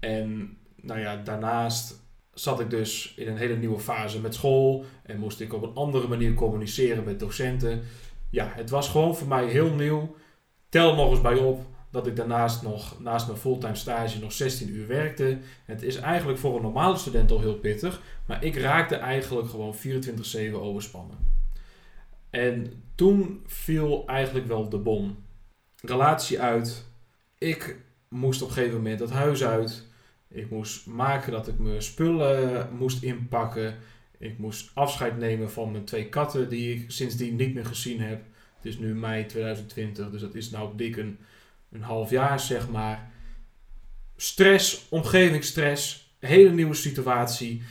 En 0.00 0.58
nou 0.76 1.00
ja, 1.00 1.16
daarnaast 1.16 2.04
zat 2.38 2.60
ik 2.60 2.70
dus 2.70 3.14
in 3.16 3.28
een 3.28 3.36
hele 3.36 3.56
nieuwe 3.56 3.78
fase 3.78 4.20
met 4.20 4.34
school 4.34 4.84
en 5.02 5.18
moest 5.18 5.40
ik 5.40 5.52
op 5.52 5.62
een 5.62 5.74
andere 5.74 6.08
manier 6.08 6.34
communiceren 6.34 7.04
met 7.04 7.20
docenten. 7.20 7.82
Ja, 8.30 8.52
het 8.54 8.70
was 8.70 8.88
gewoon 8.88 9.16
voor 9.16 9.28
mij 9.28 9.46
heel 9.46 9.70
nieuw. 9.70 10.16
Tel 10.68 10.94
nog 10.94 11.10
eens 11.10 11.20
bij 11.20 11.36
op 11.36 11.66
dat 11.90 12.06
ik 12.06 12.16
daarnaast 12.16 12.62
nog, 12.62 13.00
naast 13.00 13.26
mijn 13.26 13.38
fulltime 13.38 13.74
stage, 13.74 14.18
nog 14.18 14.32
16 14.32 14.70
uur 14.70 14.86
werkte. 14.86 15.38
Het 15.64 15.82
is 15.82 15.96
eigenlijk 15.96 16.38
voor 16.38 16.56
een 16.56 16.62
normale 16.62 16.96
student 16.96 17.30
al 17.30 17.40
heel 17.40 17.58
pittig, 17.58 18.00
maar 18.26 18.44
ik 18.44 18.56
raakte 18.56 18.94
eigenlijk 18.94 19.50
gewoon 19.50 19.74
24-7 20.50 20.52
overspannen. 20.52 21.16
En 22.30 22.82
toen 22.94 23.42
viel 23.46 24.06
eigenlijk 24.06 24.46
wel 24.46 24.68
de 24.68 24.78
bom. 24.78 25.16
Relatie 25.82 26.40
uit. 26.40 26.84
Ik 27.38 27.76
moest 28.08 28.42
op 28.42 28.48
een 28.48 28.54
gegeven 28.54 28.76
moment 28.76 29.00
het 29.00 29.10
huis 29.10 29.44
uit. 29.44 29.86
Ik 30.28 30.50
moest 30.50 30.86
maken 30.86 31.32
dat 31.32 31.48
ik 31.48 31.58
mijn 31.58 31.82
spullen 31.82 32.68
moest 32.76 33.02
inpakken. 33.02 33.74
Ik 34.18 34.38
moest 34.38 34.70
afscheid 34.74 35.18
nemen 35.18 35.50
van 35.50 35.70
mijn 35.70 35.84
twee 35.84 36.08
katten 36.08 36.48
die 36.48 36.74
ik 36.74 36.90
sindsdien 36.90 37.36
niet 37.36 37.54
meer 37.54 37.66
gezien 37.66 38.00
heb. 38.00 38.24
Het 38.56 38.64
is 38.64 38.78
nu 38.78 38.94
mei 38.94 39.26
2020, 39.26 40.10
dus 40.10 40.20
dat 40.20 40.34
is 40.34 40.50
nou 40.50 40.76
dik 40.76 40.96
een 40.96 41.18
een 41.76 41.82
half 41.82 42.10
jaar, 42.10 42.40
zeg 42.40 42.68
maar. 42.68 43.10
Stress, 44.16 44.86
omgevingsstress, 44.88 46.14
hele 46.18 46.50
nieuwe 46.50 46.74
situatie. 46.74 47.62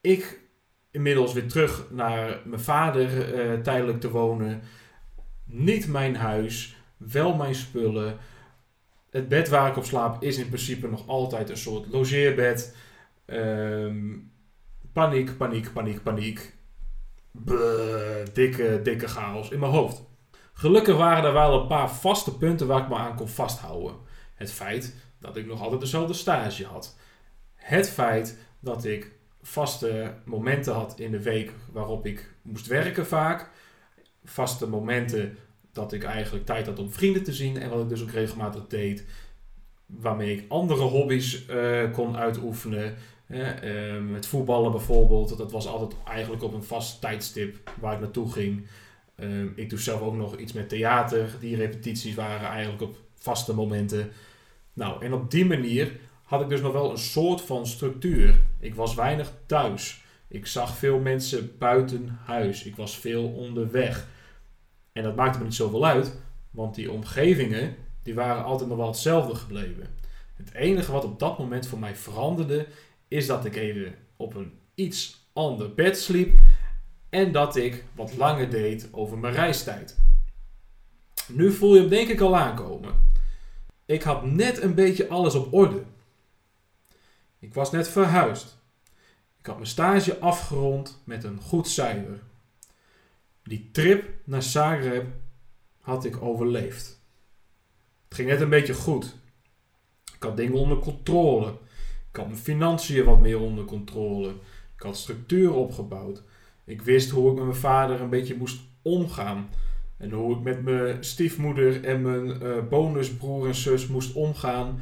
Ik 0.00 0.40
inmiddels 0.90 1.32
weer 1.32 1.48
terug 1.48 1.86
naar 1.90 2.40
mijn 2.44 2.60
vader 2.60 3.34
uh, 3.34 3.60
tijdelijk 3.60 4.00
te 4.00 4.10
wonen. 4.10 4.62
Niet 5.44 5.88
mijn 5.88 6.16
huis, 6.16 6.76
wel 6.96 7.34
mijn 7.34 7.54
spullen. 7.54 8.18
Het 9.12 9.28
bed 9.28 9.48
waar 9.48 9.70
ik 9.70 9.76
op 9.76 9.84
slaap 9.84 10.22
is 10.22 10.36
in 10.36 10.46
principe 10.46 10.88
nog 10.88 11.08
altijd 11.08 11.50
een 11.50 11.56
soort 11.56 11.86
logeerbed. 11.86 12.76
Um, 13.26 14.32
paniek, 14.92 15.36
paniek, 15.36 15.72
paniek, 15.72 16.02
paniek. 16.02 16.54
Buh, 17.30 18.24
dikke, 18.32 18.80
dikke 18.82 19.08
chaos 19.08 19.50
in 19.50 19.58
mijn 19.58 19.72
hoofd. 19.72 20.02
Gelukkig 20.52 20.96
waren 20.96 21.24
er 21.24 21.32
wel 21.32 21.60
een 21.60 21.66
paar 21.66 21.90
vaste 21.90 22.36
punten 22.36 22.66
waar 22.66 22.82
ik 22.82 22.88
me 22.88 22.94
aan 22.94 23.16
kon 23.16 23.28
vasthouden. 23.28 23.96
Het 24.34 24.52
feit 24.52 24.96
dat 25.20 25.36
ik 25.36 25.46
nog 25.46 25.60
altijd 25.60 25.80
dezelfde 25.80 26.14
stage 26.14 26.64
had. 26.64 26.96
Het 27.54 27.90
feit 27.90 28.38
dat 28.60 28.84
ik 28.84 29.12
vaste 29.42 30.14
momenten 30.24 30.74
had 30.74 30.98
in 30.98 31.10
de 31.10 31.22
week 31.22 31.52
waarop 31.72 32.06
ik 32.06 32.34
moest 32.42 32.66
werken 32.66 33.06
vaak. 33.06 33.50
Vaste 34.24 34.68
momenten 34.68 35.38
dat 35.72 35.92
ik 35.92 36.04
eigenlijk 36.04 36.46
tijd 36.46 36.66
had 36.66 36.78
om 36.78 36.90
vrienden 36.90 37.22
te 37.22 37.32
zien 37.32 37.60
en 37.60 37.70
wat 37.70 37.80
ik 37.80 37.88
dus 37.88 38.02
ook 38.02 38.10
regelmatig 38.10 38.66
deed. 38.66 39.04
Waarmee 39.86 40.36
ik 40.36 40.44
andere 40.48 40.82
hobby's 40.82 41.46
uh, 41.50 41.92
kon 41.92 42.16
uitoefenen. 42.16 42.94
Uh, 43.28 43.98
met 44.10 44.26
voetballen 44.26 44.70
bijvoorbeeld. 44.70 45.38
Dat 45.38 45.52
was 45.52 45.66
altijd 45.66 45.94
eigenlijk 46.04 46.42
op 46.42 46.54
een 46.54 46.62
vast 46.62 47.00
tijdstip 47.00 47.70
waar 47.80 47.94
ik 47.94 48.00
naartoe 48.00 48.32
ging. 48.32 48.66
Ehm, 49.16 49.46
ik 49.54 49.70
doe 49.70 49.78
zelf 49.78 50.00
ook 50.00 50.14
nog 50.14 50.36
iets 50.36 50.52
met 50.52 50.68
theater. 50.68 51.36
Die 51.40 51.56
repetities 51.56 52.14
waren 52.14 52.48
eigenlijk 52.48 52.82
op 52.82 52.96
vaste 53.14 53.54
momenten. 53.54 54.10
Nou, 54.72 55.04
en 55.04 55.12
op 55.12 55.30
die 55.30 55.46
manier 55.46 55.92
had 56.22 56.40
ik 56.40 56.48
dus 56.48 56.60
nog 56.60 56.72
wel 56.72 56.90
een 56.90 56.98
soort 56.98 57.40
van 57.40 57.66
structuur. 57.66 58.40
Ik 58.60 58.74
was 58.74 58.94
weinig 58.94 59.32
thuis. 59.46 60.04
Ik 60.28 60.46
zag 60.46 60.76
veel 60.76 60.98
mensen 60.98 61.58
buiten 61.58 62.18
huis. 62.24 62.64
Ik 62.64 62.76
was 62.76 62.98
veel 62.98 63.28
onderweg. 63.28 64.08
En 64.92 65.02
dat 65.02 65.16
maakte 65.16 65.38
me 65.38 65.44
niet 65.44 65.54
zoveel 65.54 65.86
uit, 65.86 66.16
want 66.50 66.74
die 66.74 66.90
omgevingen 66.90 67.76
die 68.02 68.14
waren 68.14 68.44
altijd 68.44 68.68
nog 68.68 68.78
wel 68.78 68.86
hetzelfde 68.86 69.34
gebleven. 69.34 69.86
Het 70.34 70.52
enige 70.52 70.92
wat 70.92 71.04
op 71.04 71.18
dat 71.18 71.38
moment 71.38 71.66
voor 71.66 71.78
mij 71.78 71.96
veranderde, 71.96 72.66
is 73.08 73.26
dat 73.26 73.44
ik 73.44 73.56
even 73.56 73.94
op 74.16 74.34
een 74.34 74.52
iets 74.74 75.26
ander 75.32 75.74
bed 75.74 75.98
sliep 75.98 76.34
en 77.08 77.32
dat 77.32 77.56
ik 77.56 77.84
wat 77.94 78.16
langer 78.16 78.50
deed 78.50 78.88
over 78.92 79.18
mijn 79.18 79.34
reistijd. 79.34 79.98
Nu 81.28 81.52
voel 81.52 81.74
je 81.74 81.80
hem 81.80 81.88
denk 81.88 82.08
ik 82.08 82.20
al 82.20 82.36
aankomen. 82.36 83.10
Ik 83.86 84.02
had 84.02 84.24
net 84.24 84.62
een 84.62 84.74
beetje 84.74 85.08
alles 85.08 85.34
op 85.34 85.52
orde. 85.52 85.82
Ik 87.38 87.54
was 87.54 87.70
net 87.70 87.88
verhuisd. 87.88 88.58
Ik 89.38 89.46
had 89.46 89.56
mijn 89.56 89.68
stage 89.68 90.18
afgerond 90.18 91.02
met 91.04 91.24
een 91.24 91.40
goed 91.40 91.68
cijfer. 91.68 92.20
Die 93.42 93.68
trip 93.72 94.10
naar 94.24 94.42
Zagreb 94.42 95.06
had 95.80 96.04
ik 96.04 96.22
overleefd. 96.22 97.00
Het 98.04 98.14
ging 98.14 98.28
net 98.28 98.40
een 98.40 98.48
beetje 98.48 98.74
goed. 98.74 99.16
Ik 100.14 100.22
had 100.22 100.36
dingen 100.36 100.58
onder 100.58 100.78
controle. 100.78 101.48
Ik 102.10 102.16
had 102.16 102.26
mijn 102.26 102.38
financiën 102.38 103.04
wat 103.04 103.20
meer 103.20 103.40
onder 103.40 103.64
controle. 103.64 104.28
Ik 104.76 104.82
had 104.82 104.96
structuur 104.96 105.52
opgebouwd. 105.52 106.22
Ik 106.64 106.82
wist 106.82 107.10
hoe 107.10 107.30
ik 107.30 107.34
met 107.36 107.44
mijn 107.44 107.56
vader 107.56 108.00
een 108.00 108.10
beetje 108.10 108.36
moest 108.36 108.60
omgaan. 108.82 109.48
En 109.96 110.10
hoe 110.10 110.36
ik 110.36 110.42
met 110.42 110.62
mijn 110.62 111.04
stiefmoeder 111.04 111.84
en 111.84 112.02
mijn 112.02 112.42
uh, 112.42 112.68
bonusbroer 112.68 113.46
en 113.46 113.54
zus 113.54 113.86
moest 113.86 114.14
omgaan. 114.14 114.80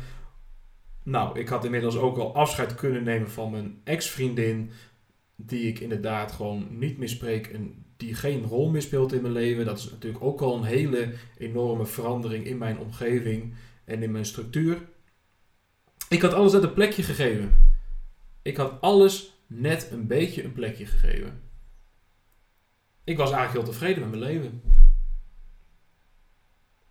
Nou, 1.03 1.39
ik 1.39 1.49
had 1.49 1.65
inmiddels 1.65 1.97
ook 1.97 2.19
al 2.19 2.35
afscheid 2.35 2.75
kunnen 2.75 3.03
nemen 3.03 3.31
van 3.31 3.51
mijn 3.51 3.81
ex-vriendin. 3.85 4.71
Die 5.37 5.69
ik 5.69 5.81
inderdaad 5.81 6.33
gewoon 6.33 6.67
niet 6.79 6.99
meer 6.99 7.09
spreek 7.09 7.47
en 7.47 7.85
die 8.01 8.15
geen 8.15 8.45
rol 8.45 8.71
meer 8.71 8.83
speelt 8.83 9.13
in 9.13 9.23
mijn 9.23 9.33
leven. 9.33 9.65
Dat 9.65 9.79
is 9.79 9.91
natuurlijk 9.91 10.25
ook 10.25 10.41
al 10.41 10.57
een 10.57 10.65
hele 10.65 11.13
enorme 11.39 11.87
verandering 11.87 12.45
in 12.45 12.59
mijn 12.59 12.79
omgeving 12.79 13.55
en 13.85 14.03
in 14.03 14.11
mijn 14.11 14.25
structuur. 14.25 14.83
Ik 16.09 16.23
had 16.23 16.33
alles 16.33 16.53
net 16.53 16.63
een 16.63 16.73
plekje 16.73 17.03
gegeven. 17.03 17.75
Ik 18.43 18.57
had 18.57 18.81
alles 18.81 19.33
net 19.47 19.91
een 19.91 20.07
beetje 20.07 20.45
een 20.45 20.53
plekje 20.53 20.87
gegeven. 20.87 21.41
Ik 23.05 23.17
was 23.17 23.31
eigenlijk 23.31 23.65
heel 23.65 23.75
tevreden 23.75 24.01
met 24.01 24.11
mijn 24.11 24.33
leven. 24.33 24.63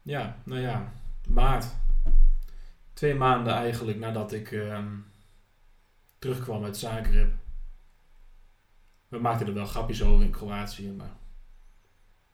Ja, 0.01 0.41
nou 0.45 0.61
ja, 0.61 0.93
maart. 1.27 1.65
Twee 2.93 3.15
maanden 3.15 3.53
eigenlijk 3.53 3.99
nadat 3.99 4.33
ik 4.33 4.51
uh, 4.51 4.83
terugkwam 6.19 6.63
uit 6.63 6.77
Zagreb. 6.77 7.31
We 9.09 9.19
maakten 9.19 9.47
er 9.47 9.53
wel 9.53 9.65
grapjes 9.65 10.03
over 10.03 10.25
in 10.25 10.31
Kroatië, 10.31 10.91
maar 10.91 11.15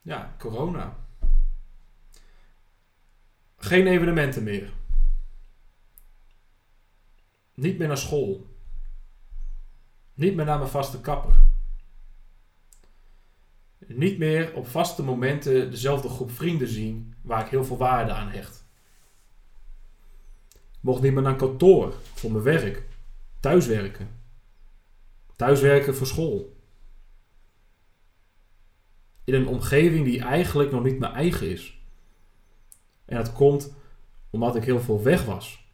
ja, 0.01 0.35
corona. 0.37 0.95
Geen 3.57 3.87
evenementen 3.87 4.43
meer. 4.43 4.73
Niet 7.53 7.77
meer 7.77 7.87
naar 7.87 7.97
school. 7.97 8.47
Niet 10.13 10.35
meer 10.35 10.45
naar 10.45 10.57
mijn 10.57 10.69
vaste 10.69 11.01
kapper. 11.01 11.33
Niet 13.87 14.17
meer 14.17 14.53
op 14.53 14.67
vaste 14.67 15.03
momenten 15.03 15.71
dezelfde 15.71 16.09
groep 16.09 16.31
vrienden 16.31 16.67
zien 16.67 17.15
waar 17.21 17.45
ik 17.45 17.51
heel 17.51 17.65
veel 17.65 17.77
waarde 17.77 18.13
aan 18.13 18.29
hecht. 18.29 18.65
Mocht 20.79 21.01
niet 21.01 21.13
meer 21.13 21.23
naar 21.23 21.35
kantoor 21.35 21.93
voor 22.13 22.31
mijn 22.31 22.43
werk. 22.43 22.83
Thuiswerken. 23.39 24.09
Thuiswerken 25.35 25.95
voor 25.95 26.07
school. 26.07 26.54
In 29.25 29.33
een 29.33 29.47
omgeving 29.47 30.05
die 30.05 30.21
eigenlijk 30.21 30.71
nog 30.71 30.83
niet 30.83 30.99
mijn 30.99 31.13
eigen 31.13 31.49
is. 31.49 31.79
En 33.05 33.17
dat 33.17 33.33
komt 33.33 33.73
omdat 34.29 34.55
ik 34.55 34.63
heel 34.63 34.79
veel 34.79 35.03
weg 35.03 35.25
was. 35.25 35.65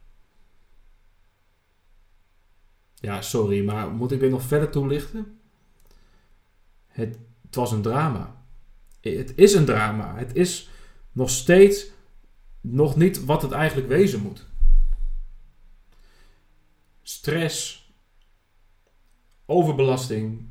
Ja, 2.94 3.22
sorry, 3.22 3.64
maar 3.64 3.90
moet 3.90 4.12
ik 4.12 4.20
dit 4.20 4.30
nog 4.30 4.42
verder 4.42 4.70
toelichten? 4.70 5.40
Het, 6.86 7.18
het 7.42 7.54
was 7.54 7.72
een 7.72 7.82
drama. 7.82 8.44
Het 9.00 9.32
is 9.36 9.54
een 9.54 9.64
drama. 9.64 10.16
Het 10.16 10.34
is 10.34 10.70
nog 11.12 11.30
steeds 11.30 11.90
nog 12.60 12.96
niet 12.96 13.24
wat 13.24 13.42
het 13.42 13.52
eigenlijk 13.52 13.88
wezen 13.88 14.20
moet. 14.20 14.46
Stress, 17.02 17.86
overbelasting, 19.46 20.46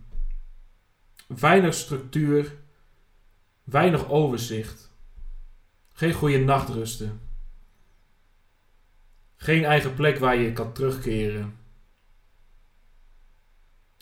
weinig 1.28 1.74
structuur, 1.74 2.61
weinig 3.64 4.10
overzicht, 4.10 4.92
geen 5.92 6.14
goede 6.14 6.40
nachtrusten, 6.40 7.22
geen 9.36 9.64
eigen 9.64 9.94
plek 9.94 10.18
waar 10.18 10.36
je 10.36 10.54
kan 10.54 10.74
terugkeren 10.74 11.60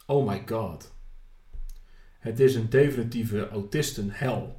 Oh 0.10 0.28
my 0.28 0.44
god. 0.46 0.94
Het 2.20 2.40
is 2.40 2.56
een 2.56 2.70
definitieve 2.70 3.50
autistenhel. 3.50 4.56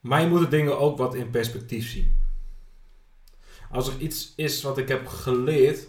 Maar 0.00 0.20
je 0.20 0.26
moet 0.26 0.40
de 0.40 0.48
dingen 0.48 0.78
ook 0.78 0.98
wat 0.98 1.14
in 1.14 1.30
perspectief 1.30 1.88
zien. 1.88 2.18
Als 3.70 3.88
er 3.88 4.00
iets 4.00 4.32
is 4.34 4.62
wat 4.62 4.78
ik 4.78 4.88
heb 4.88 5.06
geleerd 5.06 5.88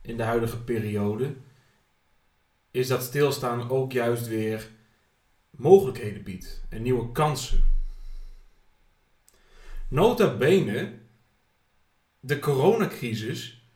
in 0.00 0.16
de 0.16 0.22
huidige 0.22 0.62
periode, 0.62 1.34
is 2.70 2.88
dat 2.88 3.02
stilstaan 3.02 3.70
ook 3.70 3.92
juist 3.92 4.26
weer 4.26 4.70
mogelijkheden 5.56 6.22
biedt 6.22 6.64
en 6.68 6.82
nieuwe 6.82 7.12
kansen. 7.12 7.64
Nota 9.88 10.36
bene, 10.36 10.92
de 12.20 12.38
coronacrisis 12.38 13.66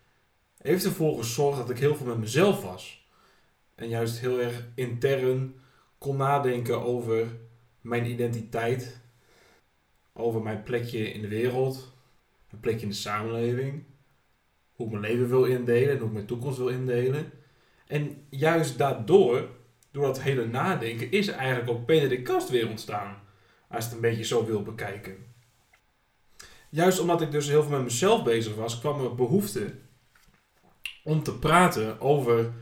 heeft 0.56 0.84
ervoor 0.84 1.18
gezorgd 1.18 1.58
dat 1.58 1.70
ik 1.70 1.78
heel 1.78 1.96
veel 1.96 2.06
met 2.06 2.18
mezelf 2.18 2.62
was. 2.62 3.08
En 3.74 3.88
juist 3.88 4.18
heel 4.18 4.40
erg 4.40 4.66
intern 4.74 5.54
kon 5.98 6.16
nadenken 6.16 6.82
over 6.82 7.26
mijn 7.80 8.10
identiteit, 8.10 9.00
over 10.12 10.42
mijn 10.42 10.62
plekje 10.62 11.12
in 11.12 11.20
de 11.20 11.28
wereld, 11.28 11.92
mijn 12.50 12.62
plekje 12.62 12.82
in 12.82 12.88
de 12.88 12.94
samenleving, 12.94 13.84
hoe 14.72 14.86
ik 14.86 14.92
mijn 14.92 15.12
leven 15.12 15.28
wil 15.28 15.44
indelen 15.44 15.90
en 15.90 15.98
hoe 15.98 16.06
ik 16.06 16.12
mijn 16.12 16.26
toekomst 16.26 16.58
wil 16.58 16.68
indelen. 16.68 17.32
En 17.86 18.26
juist 18.28 18.78
daardoor, 18.78 19.48
door 19.92 20.04
dat 20.04 20.22
hele 20.22 20.46
nadenken, 20.46 21.10
is 21.10 21.28
eigenlijk 21.28 21.70
ook 21.70 21.84
Peter 21.84 22.08
de 22.08 22.22
Kast 22.22 22.50
weer 22.50 22.68
ontstaan. 22.68 23.16
Als 23.68 23.78
je 23.78 23.84
het 23.84 23.94
een 23.94 24.10
beetje 24.10 24.24
zo 24.24 24.46
wil 24.46 24.62
bekijken. 24.62 25.16
Juist 26.70 27.00
omdat 27.00 27.20
ik 27.20 27.30
dus 27.30 27.48
heel 27.48 27.62
veel 27.62 27.70
met 27.70 27.82
mezelf 27.82 28.24
bezig 28.24 28.54
was, 28.54 28.78
kwam 28.78 29.04
er 29.04 29.14
behoefte 29.14 29.74
om 31.04 31.22
te 31.22 31.38
praten 31.38 32.00
over 32.00 32.52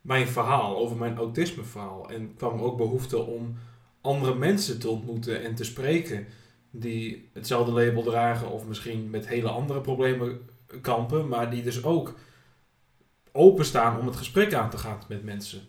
mijn 0.00 0.28
verhaal, 0.28 0.76
over 0.76 0.96
mijn 0.96 1.16
autismeverhaal. 1.16 2.10
En 2.10 2.34
kwam 2.36 2.60
ook 2.60 2.76
behoefte 2.76 3.18
om 3.18 3.56
andere 4.00 4.34
mensen 4.34 4.78
te 4.78 4.88
ontmoeten 4.88 5.42
en 5.42 5.54
te 5.54 5.64
spreken 5.64 6.26
die 6.70 7.30
hetzelfde 7.32 7.72
label 7.72 8.02
dragen 8.02 8.50
of 8.50 8.66
misschien 8.66 9.10
met 9.10 9.28
hele 9.28 9.48
andere 9.48 9.80
problemen 9.80 10.40
kampen, 10.80 11.28
maar 11.28 11.50
die 11.50 11.62
dus 11.62 11.84
ook 11.84 12.14
openstaan 13.32 13.98
om 13.98 14.06
het 14.06 14.16
gesprek 14.16 14.54
aan 14.54 14.70
te 14.70 14.78
gaan 14.78 15.00
met 15.08 15.24
mensen. 15.24 15.60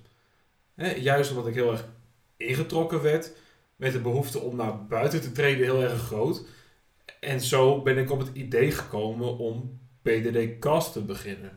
Juist 0.88 1.30
omdat 1.30 1.48
ik 1.48 1.54
heel 1.54 1.72
erg 1.72 1.86
ingetrokken 2.38 3.02
werd, 3.02 3.32
met 3.76 3.92
de 3.92 4.00
behoefte 4.00 4.40
om 4.40 4.56
naar 4.56 4.86
buiten 4.86 5.22
te 5.22 5.32
treden 5.32 5.64
heel 5.64 5.84
erg 5.84 6.02
groot. 6.02 6.46
En 7.20 7.42
zo 7.42 7.82
ben 7.82 7.98
ik 7.98 8.12
op 8.12 8.20
het 8.20 8.30
idee 8.34 8.72
gekomen 8.72 9.38
om 9.38 9.80
PDD 10.02 10.60
Cast 10.60 10.94
te 10.94 11.02
beginnen. 11.02 11.52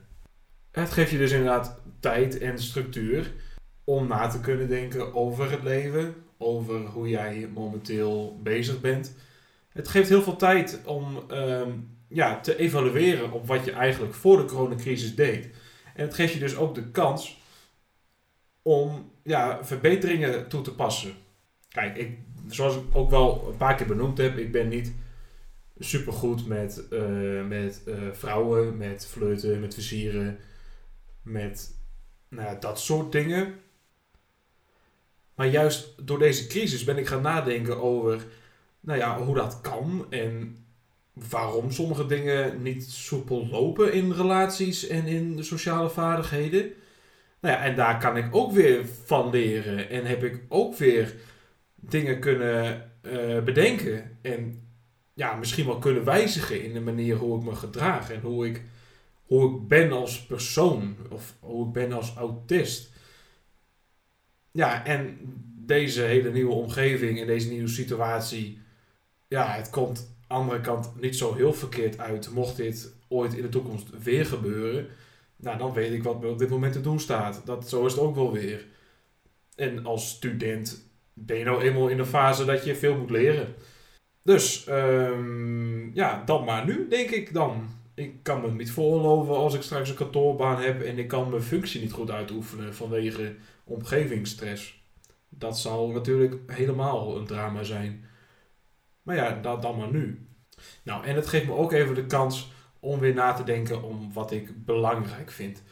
Het 0.71 0.91
geeft 0.91 1.11
je 1.11 1.19
dus 1.19 1.33
inderdaad 1.33 1.81
tijd 2.01 2.39
en 2.39 2.59
structuur 2.59 3.33
om 3.85 4.07
na 4.07 4.29
te 4.29 4.41
kunnen 4.41 4.69
denken 4.69 5.15
over 5.15 5.51
het 5.51 5.63
leven, 5.63 6.15
over 6.39 6.81
hoe 6.81 7.09
jij 7.09 7.49
momenteel 7.55 8.41
bezig 8.43 8.81
bent. 8.81 9.15
Het 9.69 9.89
geeft 9.89 10.09
heel 10.09 10.23
veel 10.23 10.37
tijd 10.37 10.81
om 10.85 11.23
ehm, 11.29 11.71
ja, 12.09 12.41
te 12.41 12.57
evalueren 12.57 13.33
op 13.33 13.47
wat 13.47 13.65
je 13.65 13.73
eigenlijk 13.73 14.15
voor 14.15 14.37
de 14.37 14.45
coronacrisis 14.45 15.15
deed. 15.15 15.45
En 15.95 16.05
het 16.05 16.15
geeft 16.15 16.33
je 16.33 16.39
dus 16.39 16.57
ook 16.57 16.75
de 16.75 16.91
kans 16.91 17.42
om 18.63 19.11
ja, 19.23 19.65
verbeteringen 19.65 20.49
toe 20.49 20.63
te 20.63 20.75
passen. 20.75 21.15
Kijk, 21.69 21.97
ik, 21.97 22.19
zoals 22.49 22.77
ik 22.77 22.83
ook 22.93 23.11
wel 23.11 23.49
een 23.49 23.57
paar 23.57 23.75
keer 23.75 23.87
benoemd 23.87 24.19
heb, 24.19 24.39
ik 24.39 24.53
ben 24.53 24.69
niet 24.69 24.93
supergoed 25.79 26.47
met, 26.47 26.85
uh, 26.91 27.47
met 27.47 27.83
uh, 27.87 27.95
vrouwen, 28.13 28.77
met 28.77 29.07
flirten, 29.07 29.61
met 29.61 29.75
versieren 29.75 30.39
met 31.23 31.77
nou 32.29 32.57
dat 32.61 32.81
soort 32.81 33.13
dingen. 33.13 33.55
Maar 35.35 35.47
juist 35.47 36.07
door 36.07 36.19
deze 36.19 36.47
crisis 36.47 36.85
ben 36.85 36.99
ik 36.99 37.07
gaan 37.07 37.23
nadenken 37.23 37.83
over 37.83 38.27
nou 38.81 38.99
ja, 38.99 39.23
hoe 39.23 39.35
dat 39.35 39.61
kan 39.61 40.07
en 40.11 40.57
waarom 41.13 41.71
sommige 41.71 42.07
dingen 42.07 42.63
niet 42.63 42.85
soepel 42.91 43.47
lopen 43.47 43.93
in 43.93 44.13
relaties 44.13 44.87
en 44.87 45.07
in 45.07 45.45
sociale 45.45 45.91
vaardigheden. 45.91 46.73
Nou 47.43 47.55
ja, 47.55 47.63
en 47.63 47.77
daar 47.77 47.99
kan 47.99 48.17
ik 48.17 48.35
ook 48.35 48.53
weer 48.53 48.87
van 49.05 49.31
leren 49.31 49.91
en 49.91 50.05
heb 50.05 50.25
ik 50.25 50.41
ook 50.49 50.77
weer 50.77 51.15
dingen 51.75 52.21
kunnen 52.21 52.91
uh, 53.03 53.43
bedenken 53.43 54.19
en 54.23 54.69
ja, 55.15 55.35
misschien 55.35 55.67
wel 55.67 55.79
kunnen 55.79 56.05
wijzigen 56.05 56.65
in 56.65 56.73
de 56.73 56.81
manier 56.81 57.17
hoe 57.17 57.39
ik 57.39 57.45
me 57.45 57.55
gedraag 57.55 58.11
en 58.11 58.21
hoe 58.21 58.47
ik 58.47 58.63
hoe 59.33 59.57
ik 59.57 59.69
ben 59.69 59.93
als 59.93 60.27
persoon 60.27 60.97
of 61.11 61.35
hoe 61.41 61.67
ik 61.67 61.73
ben 61.73 61.93
als 61.93 62.15
autist. 62.15 62.93
Ja, 64.51 64.85
en 64.85 65.19
deze 65.67 66.03
hele 66.03 66.31
nieuwe 66.31 66.53
omgeving 66.53 67.21
en 67.21 67.27
deze 67.27 67.49
nieuwe 67.49 67.69
situatie, 67.69 68.59
ja, 69.29 69.53
het 69.53 69.71
komt 69.71 69.97
de 69.97 70.35
andere 70.35 70.61
kant 70.61 71.01
niet 71.01 71.17
zo 71.17 71.35
heel 71.35 71.53
verkeerd 71.53 71.99
uit. 71.99 72.31
Mocht 72.31 72.57
dit 72.57 72.95
ooit 73.09 73.35
in 73.35 73.43
de 73.43 73.49
toekomst 73.49 74.03
weer 74.03 74.27
gebeuren, 74.27 74.87
nou, 75.43 75.59
dan 75.59 75.73
weet 75.73 75.93
ik 75.93 76.03
wat 76.03 76.21
me 76.21 76.29
op 76.29 76.39
dit 76.39 76.49
moment 76.49 76.73
te 76.73 76.81
doen 76.81 77.01
staat. 77.01 77.43
Dat, 77.45 77.69
zo 77.69 77.87
is 77.87 77.93
het 77.93 78.01
ook 78.01 78.15
wel 78.15 78.33
weer. 78.33 78.67
En 79.57 79.85
als 79.85 80.11
student 80.11 80.91
ben 81.13 81.39
je 81.39 81.45
nou 81.45 81.63
eenmaal 81.63 81.89
in 81.89 81.97
de 81.97 82.07
fase 82.07 82.45
dat 82.45 82.65
je 82.65 82.77
veel 82.77 82.97
moet 82.97 83.11
leren. 83.11 83.55
Dus, 84.23 84.67
ehm, 84.67 85.95
ja, 85.95 86.23
dan 86.25 86.45
maar 86.45 86.65
nu, 86.67 86.89
denk 86.89 87.11
ik 87.11 87.33
dan. 87.35 87.69
Ik 87.95 88.23
kan 88.23 88.41
me 88.41 88.51
niet 88.51 88.71
voorloven 88.71 89.35
als 89.37 89.55
ik 89.55 89.63
straks 89.63 89.89
een 89.89 89.95
kantoorbaan 89.95 90.63
heb 90.63 90.83
en 90.83 90.99
ik 90.99 91.09
kan 91.09 91.31
mijn 91.31 91.43
functie 91.43 91.81
niet 91.81 91.93
goed 91.93 92.11
uitoefenen 92.11 92.75
vanwege 92.75 93.35
omgevingsstress. 93.65 94.83
Dat 95.29 95.59
zal 95.59 95.89
natuurlijk 95.89 96.35
helemaal 96.47 97.17
een 97.17 97.27
drama 97.27 97.63
zijn. 97.63 98.05
Maar 99.03 99.17
ja, 99.17 99.41
dat 99.41 99.63
dan 99.63 99.77
maar 99.77 99.91
nu. 99.93 100.27
Nou, 100.83 101.05
en 101.05 101.15
het 101.15 101.27
geeft 101.27 101.47
me 101.47 101.53
ook 101.53 101.73
even 101.73 101.95
de 101.95 102.07
kans 102.07 102.52
om 102.85 102.99
weer 102.99 103.15
na 103.15 103.33
te 103.33 103.45
denken 103.45 103.83
om 103.83 104.13
wat 104.13 104.33
ik 104.33 104.65
belangrijk 104.65 105.31
vind. 105.31 105.63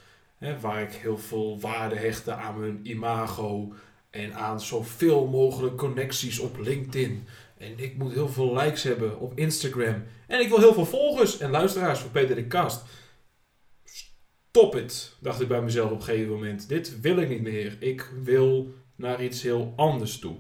waar 0.61 0.83
ik 0.83 0.93
heel 0.93 1.19
veel 1.19 1.61
waarde 1.61 1.95
hechte 1.97 2.33
aan 2.33 2.61
mijn 2.61 2.81
imago 2.83 3.73
en 4.11 4.35
aan 4.35 4.61
zoveel 4.61 5.27
mogelijk 5.27 5.77
connecties 5.77 6.39
op 6.39 6.59
LinkedIn. 6.59 7.27
En 7.59 7.79
ik 7.79 7.97
moet 7.97 8.13
heel 8.13 8.29
veel 8.29 8.57
likes 8.57 8.83
hebben 8.83 9.19
op 9.19 9.39
Instagram. 9.39 10.03
En 10.27 10.41
ik 10.41 10.49
wil 10.49 10.59
heel 10.59 10.75
veel 10.75 10.87
volgers 10.87 11.39
en 11.39 11.51
luisteraars 11.51 12.01
voor 12.01 12.11
Peter 12.11 12.35
de 12.35 12.47
Kast. 12.47 12.85
Stop 13.85 14.73
het, 14.73 15.17
dacht 15.21 15.41
ik 15.41 15.49
bij 15.49 15.63
mezelf 15.63 15.91
op 15.91 15.99
een 15.99 16.05
gegeven 16.05 16.33
moment. 16.33 16.69
Dit 16.69 17.01
wil 17.01 17.17
ik 17.17 17.29
niet 17.29 17.43
meer. 17.43 17.77
Ik 17.81 18.11
wil 18.23 18.75
naar 18.97 19.23
iets 19.23 19.43
heel 19.43 19.73
anders 19.77 20.19
toe. 20.19 20.37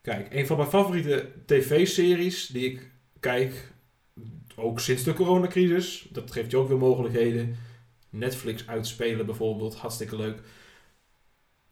Kijk, 0.00 0.34
een 0.34 0.46
van 0.46 0.56
mijn 0.56 0.68
favoriete 0.68 1.30
tv-series 1.46 2.46
die 2.46 2.70
ik 2.70 2.90
kijk, 3.20 3.72
ook 4.56 4.80
sinds 4.80 5.02
de 5.02 5.12
coronacrisis, 5.12 6.06
dat 6.10 6.32
geeft 6.32 6.50
je 6.50 6.56
ook 6.56 6.68
weer 6.68 6.78
mogelijkheden. 6.78 7.56
Netflix 8.10 8.66
uitspelen 8.66 9.26
bijvoorbeeld, 9.26 9.74
hartstikke 9.74 10.16
leuk. 10.16 10.40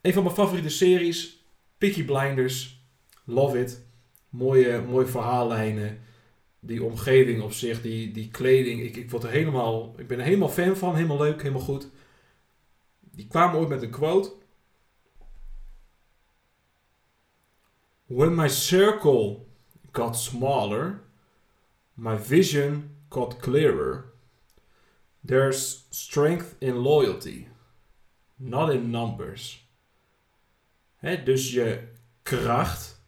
Een 0.01 0.13
van 0.13 0.23
mijn 0.23 0.35
favoriete 0.35 0.69
series, 0.69 1.45
Peaky 1.79 2.05
Blinders, 2.05 2.83
love 3.25 3.61
it. 3.61 3.85
Mooie, 4.29 4.81
mooie 4.81 5.07
verhaallijnen. 5.07 6.01
Die 6.61 6.85
omgeving 6.85 7.43
op 7.43 7.53
zich, 7.53 7.83
die, 7.83 8.11
die 8.11 8.31
kleding. 8.31 8.81
Ik, 8.81 8.97
ik, 8.97 9.11
word 9.11 9.23
er 9.23 9.31
helemaal, 9.31 9.95
ik 9.97 10.07
ben 10.07 10.19
er 10.19 10.25
helemaal 10.25 10.49
fan 10.49 10.77
van, 10.77 10.95
helemaal 10.95 11.19
leuk, 11.19 11.43
helemaal 11.43 11.63
goed. 11.63 11.89
Die 13.01 13.27
kwamen 13.27 13.59
ooit 13.59 13.69
met 13.69 13.83
een 13.83 13.91
quote. 13.91 14.33
When 18.07 18.35
my 18.35 18.49
circle 18.49 19.39
got 19.93 20.19
smaller, 20.19 21.03
my 21.97 22.17
vision 22.17 22.97
got 23.11 23.41
clearer. 23.41 24.13
There's 25.25 25.85
strength 25.91 26.57
in 26.61 26.83
loyalty, 26.83 27.49
not 28.39 28.71
in 28.71 28.91
numbers. 28.91 29.65
dus 31.25 31.53
je 31.53 31.89
kracht 32.23 33.01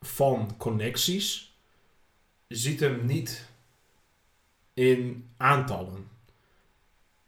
van 0.00 0.56
connecties 0.56 1.56
ziet 2.48 2.80
hem 2.80 3.06
niet 3.06 3.48
in 4.74 5.28
aantallen. 5.36 6.08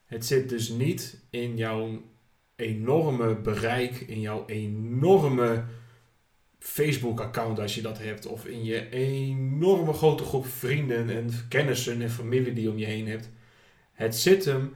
Het 0.06 0.26
zit 0.26 0.48
dus 0.48 0.68
niet 0.68 1.20
in 1.30 1.56
jouw 1.56 2.02
enorme 2.56 3.34
bereik, 3.34 4.00
in 4.00 4.20
jouw 4.20 4.46
enorme 4.46 5.64
Facebook-account 6.68 7.58
als 7.58 7.74
je 7.74 7.82
dat 7.82 7.98
hebt, 7.98 8.26
of 8.26 8.46
in 8.46 8.64
je 8.64 8.90
enorme 8.90 9.92
grote 9.92 10.24
groep 10.24 10.46
vrienden 10.46 11.10
en 11.10 11.30
kennissen 11.48 12.02
en 12.02 12.10
familie 12.10 12.52
die 12.52 12.70
om 12.70 12.78
je 12.78 12.84
heen 12.84 13.08
hebt. 13.08 13.30
Het 13.92 14.16
zit 14.16 14.44
hem 14.44 14.74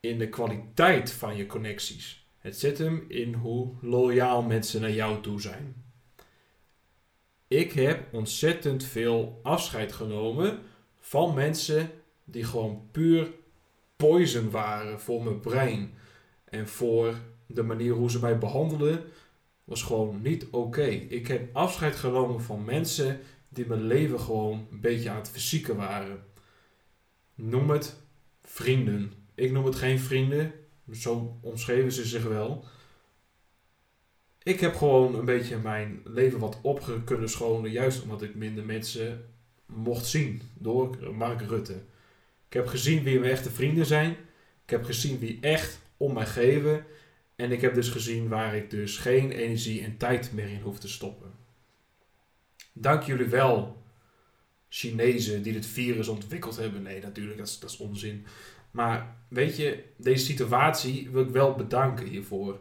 in 0.00 0.18
de 0.18 0.28
kwaliteit 0.28 1.12
van 1.12 1.36
je 1.36 1.46
connecties. 1.46 2.26
Het 2.38 2.58
zit 2.58 2.78
hem 2.78 3.04
in 3.08 3.34
hoe 3.34 3.72
loyaal 3.80 4.42
mensen 4.42 4.80
naar 4.80 4.92
jou 4.92 5.22
toe 5.22 5.40
zijn. 5.40 5.84
Ik 7.48 7.72
heb 7.72 8.14
ontzettend 8.14 8.84
veel 8.84 9.40
afscheid 9.42 9.92
genomen 9.92 10.58
van 11.00 11.34
mensen 11.34 11.90
die 12.24 12.44
gewoon 12.44 12.88
puur 12.90 13.30
poison 13.96 14.50
waren 14.50 15.00
voor 15.00 15.22
mijn 15.22 15.40
brein 15.40 15.94
en 16.44 16.68
voor 16.68 17.14
de 17.46 17.62
manier 17.62 17.92
hoe 17.92 18.10
ze 18.10 18.20
mij 18.20 18.38
behandelen 18.38 19.04
was 19.66 19.82
gewoon 19.82 20.22
niet 20.22 20.46
oké. 20.50 20.86
Ik 20.86 21.26
heb 21.26 21.56
afscheid 21.56 21.96
genomen 21.96 22.42
van 22.42 22.64
mensen 22.64 23.20
die 23.48 23.66
mijn 23.66 23.82
leven 23.86 24.20
gewoon 24.20 24.66
een 24.70 24.80
beetje 24.80 25.10
aan 25.10 25.16
het 25.16 25.28
fysieke 25.28 25.74
waren. 25.74 26.24
Noem 27.34 27.70
het 27.70 27.96
vrienden. 28.42 29.12
Ik 29.34 29.52
noem 29.52 29.64
het 29.64 29.74
geen 29.74 29.98
vrienden. 29.98 30.52
Zo 30.92 31.38
omschreven 31.40 31.92
ze 31.92 32.04
zich 32.04 32.24
wel. 32.24 32.64
Ik 34.42 34.60
heb 34.60 34.74
gewoon 34.74 35.14
een 35.14 35.24
beetje 35.24 35.58
mijn 35.58 36.00
leven 36.04 36.38
wat 36.38 36.58
op 36.62 37.00
kunnen 37.04 37.28
schonen. 37.28 37.70
Juist 37.70 38.02
omdat 38.02 38.22
ik 38.22 38.34
minder 38.34 38.64
mensen 38.64 39.24
mocht 39.66 40.06
zien. 40.06 40.42
Door 40.54 41.14
Mark 41.14 41.40
Rutte. 41.40 41.82
Ik 42.46 42.52
heb 42.52 42.66
gezien 42.66 43.02
wie 43.02 43.18
mijn 43.18 43.32
echte 43.32 43.50
vrienden 43.50 43.86
zijn. 43.86 44.10
Ik 44.64 44.70
heb 44.70 44.84
gezien 44.84 45.18
wie 45.18 45.38
echt 45.40 45.80
om 45.96 46.12
mij 46.12 46.26
geven. 46.26 46.84
En 47.36 47.52
ik 47.52 47.60
heb 47.60 47.74
dus 47.74 47.88
gezien 47.88 48.28
waar 48.28 48.56
ik 48.56 48.70
dus 48.70 48.98
geen 48.98 49.30
energie 49.30 49.82
en 49.82 49.96
tijd 49.96 50.32
meer 50.32 50.48
in 50.48 50.60
hoef 50.60 50.78
te 50.78 50.88
stoppen. 50.88 51.32
Dank 52.72 53.02
jullie 53.02 53.26
wel, 53.26 53.82
Chinezen 54.68 55.42
die 55.42 55.52
dit 55.52 55.66
virus 55.66 56.08
ontwikkeld 56.08 56.56
hebben. 56.56 56.82
Nee, 56.82 57.00
natuurlijk, 57.00 57.38
dat 57.38 57.46
is, 57.46 57.58
dat 57.58 57.70
is 57.70 57.76
onzin. 57.76 58.26
Maar 58.70 59.16
weet 59.28 59.56
je, 59.56 59.82
deze 59.96 60.24
situatie 60.24 61.10
wil 61.10 61.22
ik 61.22 61.30
wel 61.30 61.54
bedanken 61.54 62.06
hiervoor. 62.06 62.58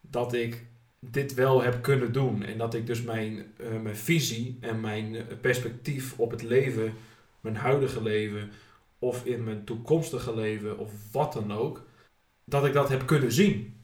Dat 0.00 0.32
ik 0.32 0.64
dit 1.00 1.34
wel 1.34 1.62
heb 1.62 1.82
kunnen 1.82 2.12
doen. 2.12 2.42
En 2.42 2.58
dat 2.58 2.74
ik 2.74 2.86
dus 2.86 3.02
mijn, 3.02 3.52
uh, 3.60 3.80
mijn 3.80 3.96
visie 3.96 4.58
en 4.60 4.80
mijn 4.80 5.16
eh, 5.16 5.22
perspectief 5.40 6.18
op 6.18 6.30
het 6.30 6.42
leven, 6.42 6.94
mijn 7.40 7.56
huidige 7.56 8.02
leven, 8.02 8.50
of 8.98 9.24
in 9.24 9.44
mijn 9.44 9.64
toekomstige 9.64 10.34
leven, 10.34 10.78
of 10.78 10.92
wat 11.12 11.32
dan 11.32 11.52
ook, 11.52 11.86
dat 12.44 12.64
ik 12.66 12.72
dat 12.72 12.88
heb 12.88 13.06
kunnen 13.06 13.32
zien. 13.32 13.83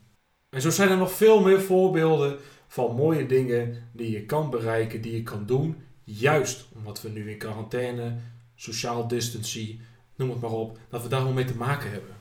En 0.50 0.60
zo 0.60 0.70
zijn 0.70 0.90
er 0.90 0.96
nog 0.96 1.12
veel 1.12 1.40
meer 1.40 1.60
voorbeelden 1.60 2.38
van 2.68 2.94
mooie 2.94 3.26
dingen 3.26 3.88
die 3.92 4.10
je 4.10 4.26
kan 4.26 4.50
bereiken, 4.50 5.00
die 5.00 5.12
je 5.12 5.22
kan 5.22 5.46
doen. 5.46 5.76
Juist 6.04 6.68
omdat 6.74 7.02
we 7.02 7.08
nu 7.08 7.30
in 7.30 7.38
quarantaine, 7.38 8.16
sociaal 8.54 9.08
distancie, 9.08 9.80
noem 10.16 10.30
het 10.30 10.40
maar 10.40 10.50
op, 10.50 10.78
dat 10.88 11.02
we 11.02 11.08
daar 11.08 11.24
wel 11.24 11.32
mee 11.32 11.44
te 11.44 11.56
maken 11.56 11.90
hebben. 11.90 12.14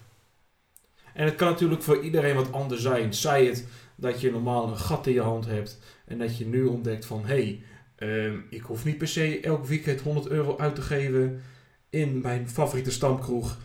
En 1.14 1.26
het 1.26 1.36
kan 1.36 1.50
natuurlijk 1.50 1.82
voor 1.82 2.04
iedereen 2.04 2.36
wat 2.36 2.52
anders 2.52 2.82
zijn. 2.82 3.14
Zij 3.14 3.46
het 3.46 3.68
dat 3.96 4.22
je 4.22 4.32
normaal 4.32 4.68
een 4.68 4.78
gat 4.78 5.08
in 5.08 5.14
je 5.14 5.22
hand 5.22 5.46
hebt 5.46 5.80
en 6.06 6.18
dat 6.18 6.38
je 6.38 6.46
nu 6.46 6.66
ontdekt 6.66 7.06
van 7.06 7.26
hé, 7.26 7.36
hey, 7.36 7.64
ehm, 7.96 8.38
ik 8.50 8.62
hoef 8.62 8.86
niet 8.86 8.98
per 8.98 9.08
se 9.08 9.40
elk 9.40 9.66
weekend 9.66 10.02
100 10.02 10.28
euro 10.28 10.58
uit 10.58 10.76
te 10.76 10.82
geven 10.82 11.42
in 11.90 12.22
mijn 12.22 12.50
favoriete 12.50 12.92
stamkroeg, 12.92 13.58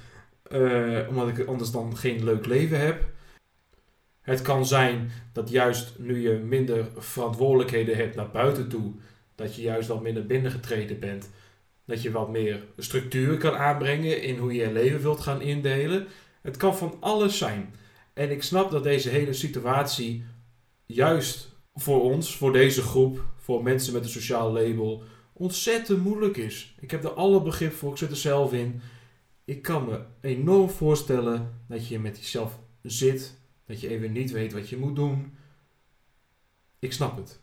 uh, 0.52 1.08
omdat 1.08 1.28
ik 1.28 1.46
anders 1.46 1.70
dan 1.70 1.96
geen 1.96 2.24
leuk 2.24 2.46
leven 2.46 2.80
heb. 2.80 3.13
Het 4.24 4.42
kan 4.42 4.66
zijn 4.66 5.10
dat 5.32 5.50
juist 5.50 5.98
nu 5.98 6.20
je 6.30 6.34
minder 6.34 6.86
verantwoordelijkheden 6.96 7.96
hebt 7.96 8.14
naar 8.14 8.30
buiten 8.30 8.68
toe, 8.68 8.92
dat 9.34 9.56
je 9.56 9.62
juist 9.62 9.88
wat 9.88 10.02
minder 10.02 10.26
binnengetreden 10.26 10.98
bent. 10.98 11.30
Dat 11.84 12.02
je 12.02 12.10
wat 12.10 12.30
meer 12.30 12.64
structuur 12.76 13.36
kan 13.36 13.56
aanbrengen 13.56 14.22
in 14.22 14.38
hoe 14.38 14.52
je 14.54 14.62
je 14.62 14.72
leven 14.72 15.00
wilt 15.00 15.20
gaan 15.20 15.40
indelen. 15.40 16.06
Het 16.42 16.56
kan 16.56 16.76
van 16.76 16.96
alles 17.00 17.38
zijn. 17.38 17.74
En 18.14 18.30
ik 18.30 18.42
snap 18.42 18.70
dat 18.70 18.82
deze 18.82 19.08
hele 19.08 19.32
situatie 19.32 20.24
juist 20.86 21.48
voor 21.74 22.02
ons, 22.02 22.36
voor 22.36 22.52
deze 22.52 22.82
groep, 22.82 23.24
voor 23.36 23.62
mensen 23.62 23.92
met 23.92 24.04
een 24.04 24.10
sociaal 24.10 24.52
label, 24.52 25.02
ontzettend 25.32 26.02
moeilijk 26.02 26.36
is. 26.36 26.74
Ik 26.80 26.90
heb 26.90 27.04
er 27.04 27.12
alle 27.12 27.42
begrip 27.42 27.72
voor, 27.72 27.90
ik 27.90 27.98
zit 27.98 28.10
er 28.10 28.16
zelf 28.16 28.52
in. 28.52 28.80
Ik 29.44 29.62
kan 29.62 29.84
me 29.84 30.00
enorm 30.20 30.70
voorstellen 30.70 31.60
dat 31.68 31.88
je 31.88 31.98
met 31.98 32.16
jezelf 32.18 32.58
zit 32.82 33.42
dat 33.66 33.80
je 33.80 33.88
even 33.88 34.12
niet 34.12 34.30
weet 34.30 34.52
wat 34.52 34.68
je 34.68 34.76
moet 34.76 34.96
doen. 34.96 35.36
Ik 36.78 36.92
snap 36.92 37.16
het. 37.16 37.40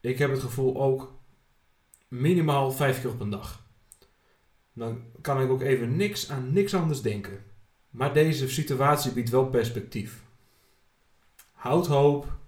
Ik 0.00 0.18
heb 0.18 0.30
het 0.30 0.40
gevoel 0.40 0.82
ook 0.82 1.14
minimaal 2.08 2.72
vijf 2.72 3.00
keer 3.00 3.10
op 3.10 3.20
een 3.20 3.30
dag. 3.30 3.66
Dan 4.72 5.02
kan 5.20 5.42
ik 5.42 5.50
ook 5.50 5.62
even 5.62 5.96
niks 5.96 6.30
aan 6.30 6.52
niks 6.52 6.74
anders 6.74 7.02
denken. 7.02 7.44
Maar 7.90 8.12
deze 8.12 8.48
situatie 8.48 9.12
biedt 9.12 9.30
wel 9.30 9.46
perspectief. 9.46 10.22
Houd 11.52 11.86
hoop. 11.86 12.38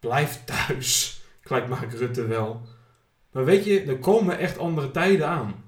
Blijf 0.00 0.44
thuis. 0.44 1.20
Gelijk 1.40 1.68
maak 1.68 1.92
Rutte 1.92 2.26
wel. 2.26 2.62
Maar 3.30 3.44
weet 3.44 3.64
je, 3.64 3.82
er 3.82 3.98
komen 3.98 4.38
echt 4.38 4.58
andere 4.58 4.90
tijden 4.90 5.28
aan. 5.28 5.64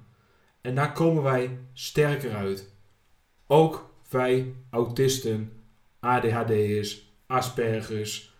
En 0.61 0.75
daar 0.75 0.91
komen 0.91 1.23
wij 1.23 1.59
sterker 1.73 2.35
uit. 2.35 2.73
Ook 3.47 3.93
wij 4.09 4.53
autisten 4.69 5.58
ADHD'ers, 5.99 7.13
Aspergers, 7.25 8.33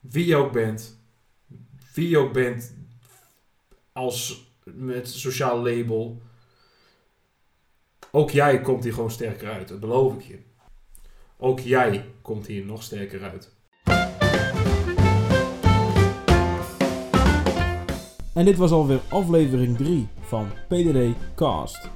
wie 0.00 0.26
je 0.26 0.36
ook 0.36 0.52
bent, 0.52 1.00
wie 1.94 2.08
je 2.08 2.18
ook 2.18 2.32
bent 2.32 2.76
als 3.92 4.46
met 4.64 5.08
sociaal 5.08 5.62
label. 5.62 6.22
Ook 8.10 8.30
jij 8.30 8.60
komt 8.60 8.84
hier 8.84 8.92
gewoon 8.92 9.10
sterker 9.10 9.50
uit, 9.50 9.68
dat 9.68 9.80
beloof 9.80 10.14
ik 10.14 10.22
je. 10.22 10.38
Ook 11.36 11.60
jij 11.60 12.04
komt 12.22 12.46
hier 12.46 12.64
nog 12.64 12.82
sterker 12.82 13.22
uit. 13.22 13.56
En 18.34 18.44
dit 18.44 18.56
was 18.56 18.70
alweer 18.70 19.00
aflevering 19.08 19.76
3 19.76 20.08
van 20.20 20.48
PDD 20.68 21.16
Cast. 21.34 21.90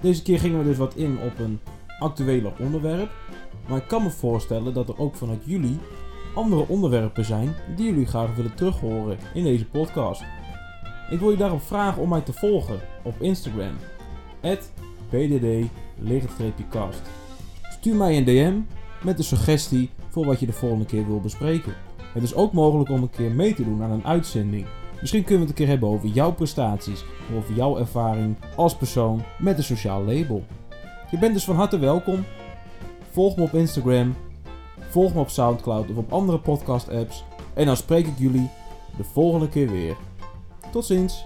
Deze 0.00 0.22
keer 0.22 0.38
gingen 0.38 0.58
we 0.58 0.64
dus 0.64 0.76
wat 0.76 0.94
in 0.94 1.18
op 1.18 1.38
een 1.38 1.60
actueler 1.98 2.52
onderwerp. 2.58 3.10
Maar 3.68 3.78
ik 3.78 3.88
kan 3.88 4.02
me 4.02 4.10
voorstellen 4.10 4.74
dat 4.74 4.88
er 4.88 4.98
ook 4.98 5.14
vanuit 5.14 5.42
jullie 5.44 5.78
andere 6.34 6.68
onderwerpen 6.68 7.24
zijn 7.24 7.54
die 7.76 7.86
jullie 7.86 8.06
graag 8.06 8.34
willen 8.34 8.54
terughoren 8.54 9.18
in 9.34 9.44
deze 9.44 9.66
podcast. 9.66 10.22
Ik 11.10 11.18
wil 11.18 11.30
je 11.30 11.36
daarop 11.36 11.62
vragen 11.62 12.02
om 12.02 12.08
mij 12.08 12.20
te 12.20 12.32
volgen 12.32 12.80
op 13.02 13.14
Instagram. 13.20 13.76
PDD-cast. 15.08 17.02
Stuur 17.70 17.96
mij 17.96 18.16
een 18.16 18.24
DM 18.24 18.60
met 19.04 19.18
een 19.18 19.24
suggestie 19.24 19.90
voor 20.08 20.26
wat 20.26 20.40
je 20.40 20.46
de 20.46 20.52
volgende 20.52 20.84
keer 20.84 21.06
wil 21.06 21.20
bespreken. 21.20 21.74
Het 22.14 22.22
is 22.22 22.34
ook 22.34 22.52
mogelijk 22.52 22.90
om 22.90 23.02
een 23.02 23.10
keer 23.10 23.30
mee 23.30 23.54
te 23.54 23.64
doen 23.64 23.82
aan 23.82 23.90
een 23.90 24.06
uitzending. 24.06 24.66
Misschien 25.00 25.24
kunnen 25.24 25.44
we 25.44 25.50
het 25.50 25.58
een 25.58 25.64
keer 25.64 25.74
hebben 25.74 25.88
over 25.88 26.08
jouw 26.08 26.32
prestaties 26.32 27.02
of 27.02 27.36
over 27.36 27.54
jouw 27.54 27.78
ervaring 27.78 28.36
als 28.56 28.76
persoon 28.76 29.22
met 29.38 29.56
een 29.58 29.64
sociaal 29.64 30.04
label. 30.04 30.44
Je 31.10 31.18
bent 31.18 31.34
dus 31.34 31.44
van 31.44 31.56
harte 31.56 31.78
welkom. 31.78 32.24
Volg 33.18 33.36
me 33.36 33.42
op 33.42 33.54
Instagram, 33.54 34.16
volg 34.90 35.14
me 35.14 35.20
op 35.20 35.28
Soundcloud 35.28 35.90
of 35.90 35.96
op 35.96 36.12
andere 36.12 36.38
podcast 36.38 36.88
apps. 36.88 37.24
En 37.54 37.66
dan 37.66 37.76
spreek 37.76 38.06
ik 38.06 38.18
jullie 38.18 38.50
de 38.96 39.04
volgende 39.04 39.48
keer 39.48 39.70
weer. 39.70 39.96
Tot 40.70 40.84
ziens! 40.84 41.24